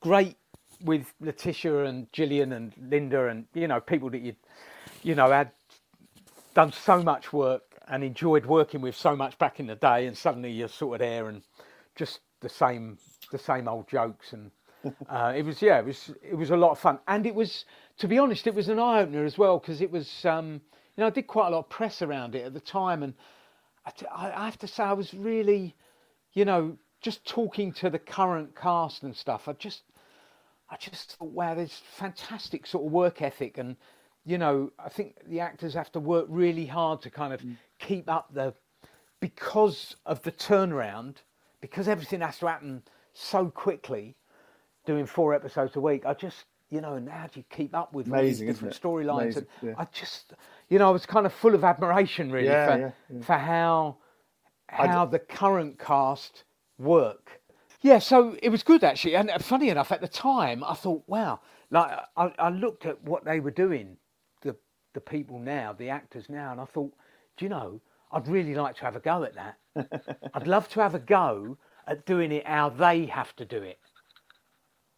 [0.00, 0.36] great
[0.84, 4.34] with Letitia and Gillian and Linda and you know people that you
[5.04, 5.52] you know had
[6.54, 10.18] done so much work and enjoyed working with so much back in the day, and
[10.18, 11.42] suddenly you're sort of there and
[11.94, 12.98] just the same
[13.30, 14.50] the same old jokes and
[15.08, 16.98] uh, it was yeah it was it was a lot of fun.
[17.06, 17.64] And it was
[17.98, 20.60] to be honest it was an eye opener as well because it was um,
[20.96, 23.14] you know I did quite a lot of press around it at the time and
[23.84, 25.74] I, t- I have to say I was really
[26.32, 29.82] you know just talking to the current cast and stuff I just
[30.70, 33.76] I just thought wow there's fantastic sort of work ethic and
[34.24, 37.42] you know I think the actors have to work really hard to kind of
[37.78, 38.54] keep up the
[39.20, 41.16] because of the turnaround
[41.60, 42.82] because everything has to happen
[43.14, 44.16] so quickly
[44.84, 47.92] doing four episodes a week i just you know and how do you keep up
[47.94, 49.36] with all these different storylines?
[49.36, 49.74] And yeah.
[49.76, 50.32] i just
[50.70, 53.98] you know i was kind of full of admiration really Yeah, for, for how
[54.68, 56.44] how the current cast
[56.78, 57.42] work.
[57.82, 59.16] Yeah so it was good actually.
[59.16, 63.02] And uh, funny enough at the time i thought wow like i, I looked at
[63.02, 63.96] what they were doing
[64.40, 64.56] the
[64.94, 66.92] the people now the actors now and i thought
[67.36, 67.80] do you know
[68.12, 69.58] i'd really like to have a go at that.
[70.34, 71.56] I'd love to have a go
[71.86, 73.78] at doing it how they have to do it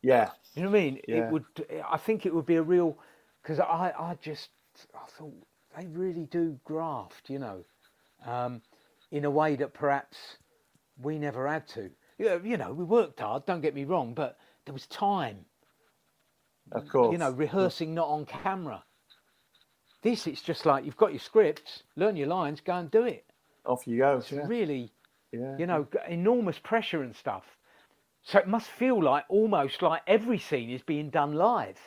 [0.05, 0.31] Yeah.
[0.55, 1.01] you know what I mean?
[1.09, 1.27] Yeah.
[1.27, 1.45] It would.
[1.91, 2.99] I think it would be a real
[3.43, 4.51] because I, I just
[4.95, 5.35] I thought
[5.77, 7.65] they really do graft, you know,
[8.27, 8.63] um,
[9.11, 10.17] in a way that perhaps
[11.01, 11.91] we never had to.
[12.19, 13.45] Yeah, You know, we worked hard.
[13.47, 15.45] Don't get me wrong, but there was time.
[16.73, 17.13] Of course.
[17.13, 18.85] You know, rehearsing not on camera.
[20.03, 23.25] This, it's just like you've got your scripts, learn your lines, go and do it.
[23.65, 24.19] Off you go.
[24.19, 24.47] It's yeah.
[24.47, 24.93] really,
[25.33, 25.57] Yeah.
[25.59, 27.45] you know, enormous pressure and stuff.
[28.25, 31.79] So it must feel like almost like every scene is being done live.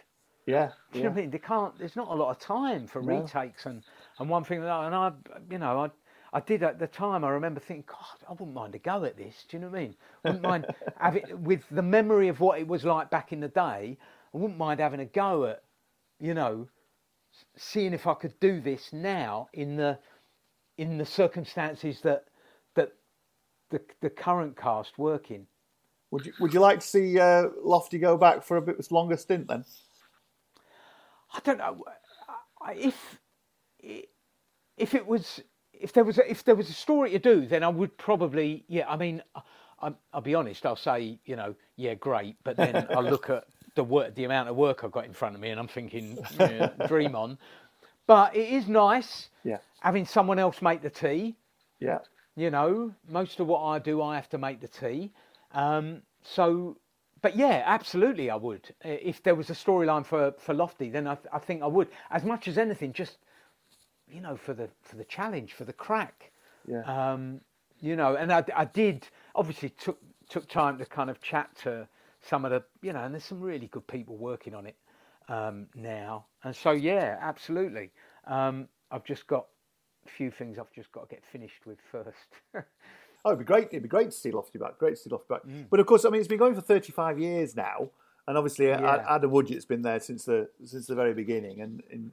[0.45, 0.71] Yeah.
[0.91, 1.31] Do you know what I mean?
[1.31, 1.77] They can't.
[1.79, 3.31] There's not a lot of time for No.
[3.31, 3.83] retakes and
[4.19, 4.59] and one thing.
[4.59, 5.13] And I,
[5.49, 5.91] you know, I
[6.37, 7.23] I did at the time.
[7.25, 9.45] I remember thinking, God, I wouldn't mind a go at this.
[9.49, 9.95] Do you know what I mean?
[10.23, 10.67] Wouldn't mind
[10.97, 13.97] having with the memory of what it was like back in the day.
[14.33, 15.63] I wouldn't mind having a go at,
[16.19, 16.67] you know,
[17.55, 19.99] seeing if I could do this now in the
[20.77, 22.25] in the circumstances that
[22.75, 22.93] that
[23.69, 25.47] the the current cast work in.
[26.11, 29.17] Would you Would you like to see uh, Lofty go back for a bit longer
[29.17, 29.65] stint then?
[31.33, 31.83] I don't know
[32.75, 33.19] if
[34.77, 35.41] if it was
[35.73, 38.63] if there was a, if there was a story to do, then I would probably
[38.67, 38.89] yeah.
[38.89, 39.21] I mean,
[39.81, 40.65] I, I'll be honest.
[40.65, 43.45] I'll say you know yeah, great, but then I'll look at
[43.75, 46.17] the work, the amount of work I've got in front of me, and I'm thinking
[46.39, 47.37] yeah, dream on.
[48.07, 49.57] But it is nice Yeah.
[49.81, 51.35] having someone else make the tea.
[51.79, 51.99] Yeah.
[52.35, 55.11] You know, most of what I do, I have to make the tea.
[55.51, 56.77] Um, so,
[57.21, 58.73] but yeah, absolutely, I would.
[58.83, 61.89] If there was a storyline for, for Lofty, then I, th- I think I would.
[62.11, 63.17] As much as anything, just
[64.09, 66.31] you know, for the for the challenge, for the crack.
[66.67, 66.81] Yeah.
[66.83, 67.41] Um,
[67.79, 71.87] you know, and I, I did obviously took took time to kind of chat to
[72.21, 74.75] some of the you know, and there's some really good people working on it
[75.29, 77.91] um, now, and so yeah, absolutely.
[78.25, 79.47] Um, I've just got
[80.05, 82.17] a few things I've just got to get finished with first.
[83.25, 83.67] Oh, it'd be great.
[83.67, 84.77] It'd be great to see Lofty back.
[84.77, 85.43] Great to see Lofty back.
[85.43, 85.65] Mm.
[85.69, 87.89] But of course, I mean, it's been going for 35 years now,
[88.27, 89.05] and obviously, uh, Yeah.
[89.09, 92.11] Adam Woodyatt's been there since the since the very beginning, and, and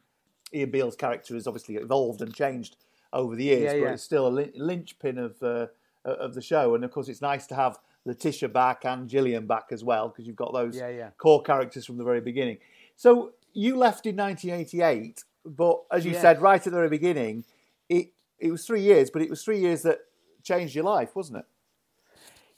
[0.53, 2.77] Ian Beale's character has obviously evolved and changed
[3.13, 5.67] over the years, Yeah, but it's still a lin- linchpin of uh,
[6.05, 6.75] of the show.
[6.75, 10.27] And of course, it's nice to have Letitia back and Gillian back as well because
[10.27, 11.11] you've got those Yeah, yeah.
[11.17, 12.59] core characters from the very beginning.
[12.97, 17.45] So you left in 1988, but as you said right at the very beginning,
[17.89, 20.01] it it was three years, but it was three years that
[20.45, 21.47] changed your life, wasn't it?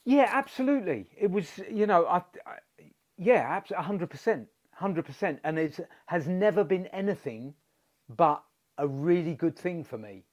[0.05, 1.07] Yeah, absolutely.
[1.19, 2.57] It was, you know, I, I
[3.17, 7.55] yeah, hundred percent, hundred percent, and it has never been anything
[8.15, 8.43] but
[8.77, 10.23] a really good thing for me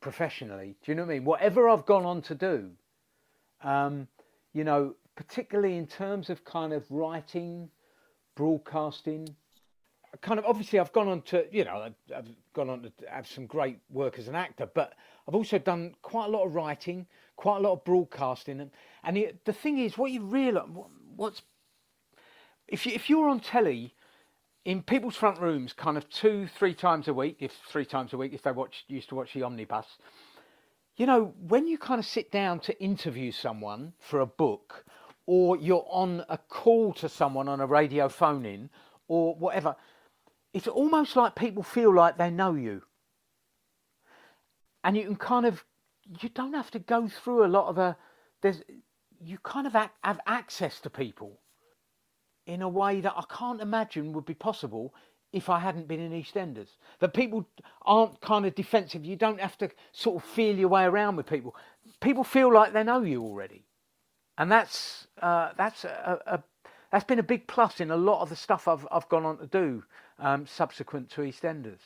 [0.00, 0.74] professionally.
[0.82, 1.24] Do you know what I mean?
[1.24, 2.70] Whatever I've gone on to do,
[3.62, 4.08] um,
[4.52, 7.70] you know, particularly in terms of kind of writing,
[8.34, 9.34] broadcasting,
[10.20, 13.46] kind of obviously I've gone on to you know I've, gone on to have some
[13.46, 14.92] great work as an actor, but
[15.26, 17.06] I've also done quite a lot of writing,
[17.36, 18.70] quite a lot of broadcasting, and
[19.04, 20.68] and it, the thing is, what you realise,
[21.16, 21.42] what's
[22.68, 23.94] if you if you're on telly
[24.64, 28.18] in people's front rooms, kind of two three times a week, if three times a
[28.18, 29.86] week, if they watch used to watch the omnibus.
[30.96, 34.84] You know, when you kind of sit down to interview someone for a book,
[35.24, 38.68] or you're on a call to someone on a radio phone in,
[39.08, 39.74] or whatever,
[40.52, 42.82] it's almost like people feel like they know you.
[44.84, 45.64] And you can kind of,
[46.20, 47.96] you don't have to go through a lot of a,
[48.42, 48.62] there's,
[49.20, 51.38] you kind of have access to people.
[52.46, 54.94] in a way that I can't imagine would be possible
[55.32, 56.68] if I hadn't been in EastEnders.
[57.00, 57.46] That people
[57.86, 59.04] aren't kind of defensive.
[59.04, 61.56] You don't have to sort of feel your way around with people.
[62.00, 63.64] People feel like they know you already,
[64.38, 66.42] and that's uh, that's a, a
[66.90, 69.38] that's been a big plus in a lot of the stuff I've I've gone on
[69.38, 69.84] to do
[70.22, 71.80] um, subsequent to EastEnders.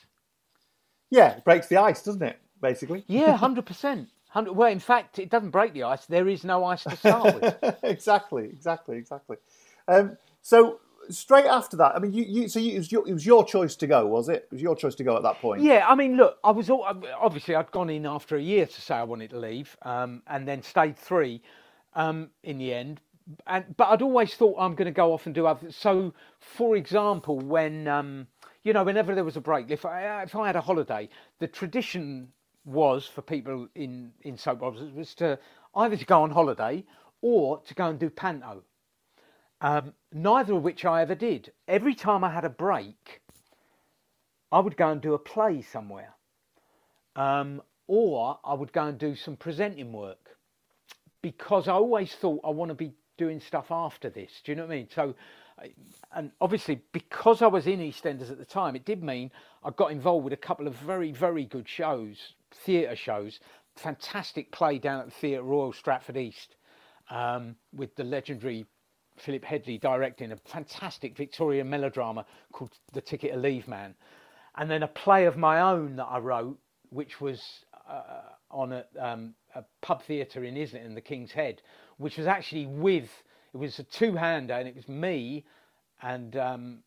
[1.11, 2.39] Yeah, it breaks the ice, doesn't it?
[2.61, 3.05] Basically.
[3.09, 4.09] Yeah, hundred percent.
[4.35, 6.05] Well, in fact, it doesn't break the ice.
[6.05, 7.75] There is no ice to start with.
[7.83, 9.39] exactly, exactly, exactly.
[9.89, 13.15] Um, so straight after that, I mean, you, you so you, it, was your, it
[13.15, 14.47] was your choice to go, was it?
[14.51, 15.63] It was your choice to go at that point.
[15.63, 16.85] Yeah, I mean, look, I was all,
[17.19, 20.47] obviously I'd gone in after a year to say I wanted to leave, um, and
[20.47, 21.41] then stayed three
[21.95, 23.01] um, in the end.
[23.47, 25.71] And but I'd always thought I'm going to go off and do other.
[25.73, 28.27] So, for example, when um,
[28.63, 31.09] you know, whenever there was a break, if I if I had a holiday,
[31.39, 32.29] the tradition
[32.65, 35.39] was for people in in soap operas was to
[35.75, 36.85] either to go on holiday
[37.21, 38.63] or to go and do panto.
[39.61, 41.53] Um, neither of which I ever did.
[41.67, 43.23] Every time I had a break,
[44.53, 46.15] I would go and do a play somewhere,
[47.17, 50.37] um, or I would go and do some presenting work
[51.23, 54.31] because I always thought I want to be doing stuff after this.
[54.45, 54.89] Do you know what I mean?
[54.95, 55.15] So,
[56.15, 59.31] and obviously because I was in EastEnders at the time, it did mean
[59.65, 63.41] I got involved with a couple of very very good shows, theatre shows.
[63.77, 66.57] Fantastic play down at the Theatre Royal Stratford East
[67.11, 68.67] um, with the legendary
[69.19, 73.95] Philip Hedley directing a fantastic Victorian melodrama called The Ticket to Leave Man,
[74.57, 76.59] and then a play of my own that I wrote,
[76.91, 77.43] which was
[77.89, 81.63] uh, on a, um, a pub theatre in Islington, the King's Head,
[81.99, 83.11] which was actually with
[83.57, 85.45] it was a two-hander, and it was me
[86.03, 86.79] and um,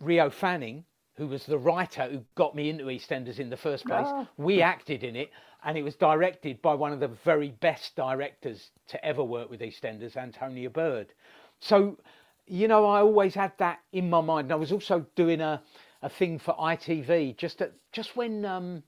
[0.00, 0.84] Rio Fanning,
[1.14, 4.06] who was the writer who got me into EastEnders in the first place.
[4.08, 4.28] Ah.
[4.36, 5.30] We acted in it,
[5.64, 9.60] and it was directed by one of the very best directors to ever work with
[9.60, 11.12] EastEnders, Antonia Bird.
[11.60, 11.98] So,
[12.46, 14.46] you know, I always had that in my mind.
[14.46, 15.62] And I was also doing a,
[16.02, 18.82] a thing for ITV just at, just when um,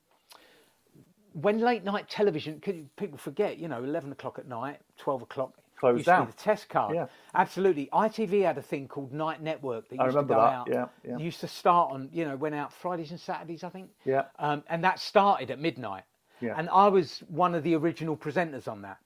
[1.35, 2.61] when late night television,
[2.97, 5.55] people forget, you know, eleven o'clock at night, twelve o'clock.
[5.79, 6.27] Closed used to be down.
[6.29, 6.95] the test card.
[6.95, 7.07] Yeah.
[7.35, 7.89] Absolutely.
[7.93, 10.69] ITV had a thing called Night Network that I used remember to go that, out.
[10.71, 11.19] yeah, yeah.
[11.19, 13.91] Used to start on, you know, went out Fridays and Saturdays, I think.
[14.05, 14.27] Yeah.
[14.39, 16.05] Um, and that started at midnight.
[16.41, 16.55] Yeah.
[16.57, 18.99] And I was one of the original presenters on that.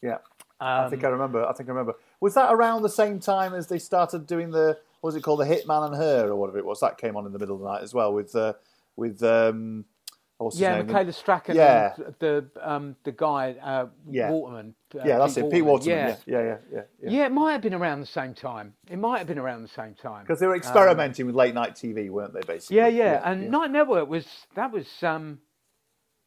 [0.00, 0.18] Yeah.
[0.60, 1.44] I Um, think I remember.
[1.44, 1.94] I think I remember.
[2.20, 5.40] Was that around the same time as they started doing the what was it called,
[5.40, 6.78] the Hitman and Her, or whatever it was?
[6.80, 8.52] That came on in the middle of the night as well with uh,
[8.94, 9.84] with um,
[10.38, 10.82] what's yeah.
[10.82, 14.30] Michaela Strachan Yeah, and the um, the guy uh, Yeah.
[14.30, 14.74] Waterman.
[14.94, 15.50] uh, yeah, that's it.
[15.50, 15.96] Pete Waterman.
[15.98, 17.10] Yeah, yeah, yeah, yeah.
[17.10, 17.26] Yeah.
[17.26, 18.74] it might have been around the same time.
[18.90, 21.54] It might have been around the same time Because they were Um, experimenting with late
[21.54, 22.40] night TV, weren't they?
[22.46, 22.76] Basically.
[22.76, 25.40] yeah, yeah, and Night Network was that was um,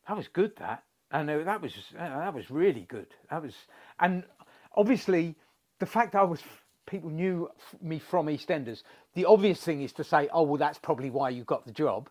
[0.08, 0.56] that was good.
[0.58, 3.08] That and uh, that was uh, that was really good.
[3.30, 3.56] That was
[4.00, 4.24] and
[4.76, 5.36] obviously
[5.80, 6.42] the fact that I was
[6.88, 7.50] people knew
[7.82, 8.82] me from EastEnders.
[9.14, 12.10] The obvious thing is to say, oh well, that's probably why you got the job,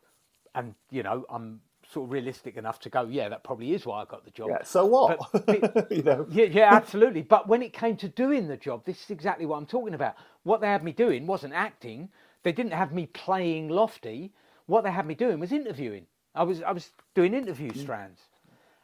[0.54, 1.60] and you know I'm
[1.90, 4.48] sort of realistic enough to go, yeah, that probably is why I got the job.
[4.50, 5.18] Yeah, so what?
[5.32, 6.26] But you know.
[6.30, 7.22] Yeah, yeah, absolutely.
[7.22, 10.16] But when it came to doing the job, this is exactly what I'm talking about.
[10.42, 12.10] What they had me doing wasn't acting.
[12.42, 14.32] They didn't have me playing lofty.
[14.66, 16.06] What they had me doing was interviewing.
[16.34, 17.80] I was I was doing interview mm.
[17.80, 18.20] strands.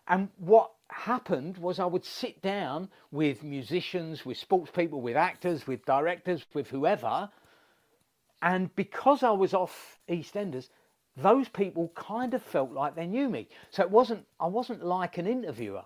[0.08, 5.66] And what happened was I would sit down with musicians, with sports people, with actors,
[5.66, 7.30] with directors, with whoever.
[8.42, 10.68] And because I was off EastEnders,
[11.16, 13.48] those people kind of felt like they knew me.
[13.70, 15.84] So it wasn't I wasn't like an interviewer.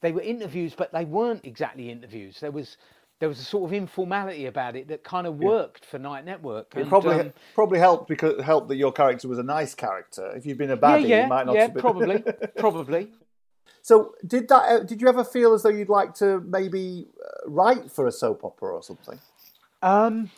[0.00, 2.38] They were interviews, but they weren't exactly interviews.
[2.40, 2.76] There was
[3.20, 6.72] there was a sort of informality about it that kind of worked for Night Network.
[6.76, 10.32] It And, probably um, probably helped because helped that your character was a nice character.
[10.36, 11.80] If you'd been a baddie, yeah, yeah, you might not yeah, have been.
[11.80, 12.24] probably,
[12.58, 13.08] probably.
[13.82, 14.62] So did that?
[14.62, 18.12] uh, Did you ever feel as though you'd like to maybe uh, write for a
[18.12, 19.18] soap opera or something?
[19.82, 20.30] Um,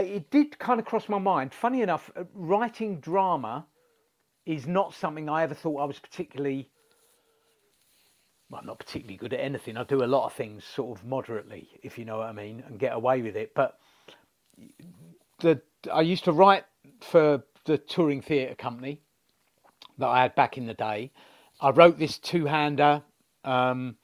[0.00, 1.52] it did kind of cross my mind.
[1.54, 3.66] Funny enough, uh, writing drama
[4.46, 6.70] is not something I ever thought I was particularly.
[8.50, 9.76] Well, I'm not particularly good at anything.
[9.76, 12.62] I do a lot of things sort of moderately, if you know what I mean,
[12.66, 13.52] and get away with it.
[13.54, 13.78] But
[15.40, 15.60] the
[15.92, 16.64] I used to write
[17.00, 19.02] for the touring theatre company
[19.98, 21.12] that I had back in the day.
[21.60, 23.02] I wrote this two-hander.
[23.44, 23.96] Um,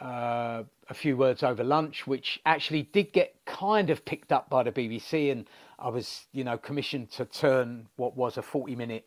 [0.00, 4.64] uh, a few words over lunch, which actually did get kind of picked up by
[4.64, 5.48] the BBC, and
[5.78, 9.06] I was, you know, commissioned to turn what was a forty-minute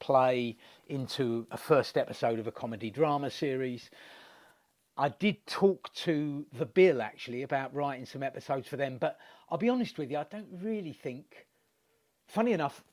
[0.00, 3.90] play into a first episode of a comedy drama series.
[4.98, 9.18] I did talk to the Bill actually about writing some episodes for them, but
[9.48, 11.46] I'll be honest with you, I don't really think.
[12.28, 12.84] Funny enough,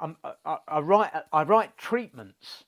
[0.00, 0.14] I,
[0.46, 2.64] I, I write I write treatments,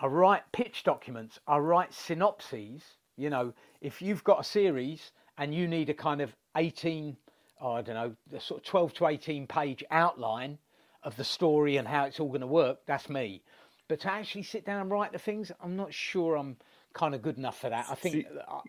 [0.00, 2.82] I write pitch documents, I write synopses.
[3.16, 3.52] You know,
[3.82, 7.16] if you've got a series and you need a kind of 18
[7.62, 10.58] oh, I don't know, the sort of 12 to 18 page outline
[11.04, 13.42] of the story and how it's all going to work, that's me.
[13.88, 16.56] But to actually sit down and write the things, I'm not sure I'm
[16.92, 17.86] kind of good enough for that.
[17.88, 18.60] I think uh,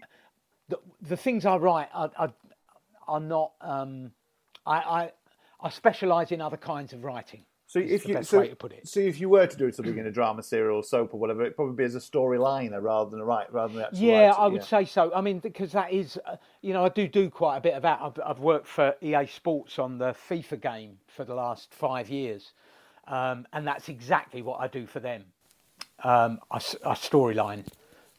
[0.69, 2.33] the, the things I write are, are,
[3.07, 4.11] are not, um,
[4.65, 5.11] I, I,
[5.59, 7.43] I specialise in other kinds of writing.
[7.73, 8.87] So is if the you so, way to put it.
[8.87, 11.41] so if you were to do something in a drama serial or soap or whatever,
[11.41, 14.35] it'd probably be as a storyliner rather than a right rather than actual Yeah, writing,
[14.37, 15.11] I would say so.
[15.11, 17.81] I mean, because that is, uh, you know, I do do quite a bit of
[17.81, 17.99] that.
[17.99, 22.51] I've, I've worked for EA Sports on the FIFA game for the last five years,
[23.07, 25.23] um, and that's exactly what I do for them.
[26.03, 27.65] Um, I, I storyline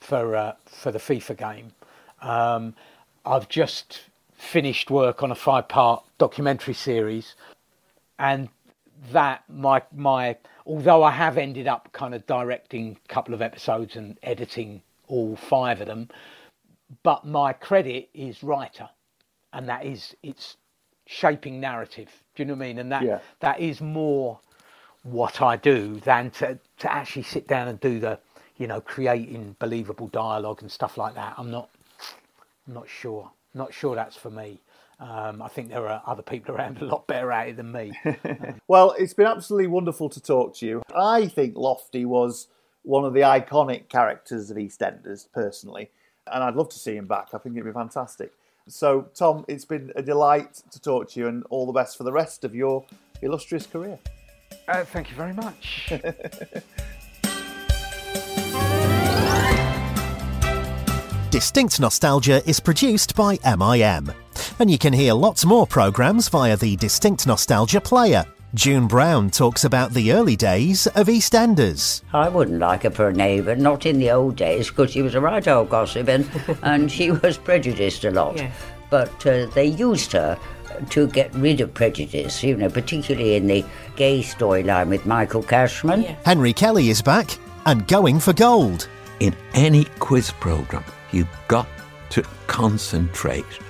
[0.01, 1.73] for uh, for the FIFA game.
[2.23, 2.75] Um,
[3.25, 4.01] I've just
[4.37, 7.37] finished work on a five part documentary series,
[8.19, 8.49] and
[9.13, 10.37] that my my
[10.67, 15.37] although I have ended up kind of directing a couple of episodes and editing all
[15.37, 16.09] five of them,
[17.03, 18.89] but my credit is writer,
[19.53, 20.57] and that is it's
[21.07, 22.11] shaping narrative.
[22.35, 22.79] Do you know what I mean?
[22.79, 23.21] And that Yeah.
[23.41, 24.41] that is more
[25.03, 28.21] what I do than to to actually sit down and do the
[28.57, 31.35] you know creating believable dialogue and stuff like that.
[31.39, 31.71] I'm not
[32.67, 33.31] I'm not sure.
[33.55, 34.61] Not sure that's for me.
[35.05, 37.93] Um, I think there are other people around a lot better at it than me.
[38.67, 40.83] Well, it's been absolutely wonderful to talk to you.
[40.95, 42.49] I think Lofty was
[42.83, 45.91] one of the iconic characters of EastEnders, personally,
[46.33, 47.29] and I'd love to see him back.
[47.35, 48.33] I think it'd be fantastic.
[48.67, 52.05] So, Tom, it's been a delight to talk to you, and all the best for
[52.05, 52.87] the rest of your
[53.21, 53.99] illustrious career.
[54.67, 55.91] Uh, thank you very much.
[61.31, 64.11] Distinct Nostalgia is produced by MIM.
[64.59, 68.25] And you can hear lots more programmes via the Distinct Nostalgia player.
[68.55, 72.03] June Brown talks about the early days of EastEnders.
[72.13, 75.17] I wouldn't like her for a neighbour, not in the old days, because she was
[75.17, 76.29] a right old gossip and,
[76.63, 78.37] and she was prejudiced a lot.
[78.37, 78.53] Yeah.
[78.91, 80.39] But uh, they used her
[80.91, 83.65] to get rid of prejudice, you know, particularly in the
[83.97, 86.03] gay storyline with Michael Cashman.
[86.25, 88.89] Henry Kelly is back and going for gold.
[89.21, 91.67] In any quiz program, you've got
[92.11, 93.64] to concentrate on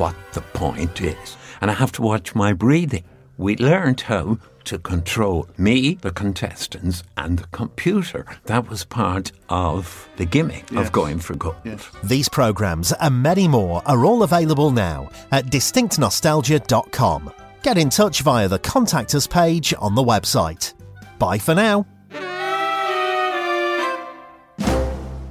[0.00, 1.36] what the point is.
[1.60, 3.04] And I have to watch my breathing.
[3.36, 8.24] We learned how to control me, the contestants, and the computer.
[8.46, 11.56] That was part of the gimmick of going for gold.
[12.02, 17.32] These programmes and many more are all available now at distinctnostalgia.com.
[17.62, 20.72] Get in touch via the Contact Us page on the website.
[21.18, 21.86] Bye for now.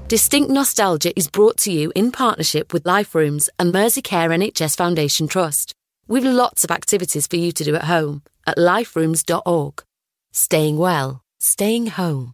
[0.10, 5.28] Distinct Nostalgia is brought to you in partnership with Life Rooms and Merseycare NHS Foundation
[5.28, 5.72] Trust.
[6.08, 9.84] We've lots of activities for you to do at home at liferooms.org.
[10.34, 12.34] Staying well, staying home.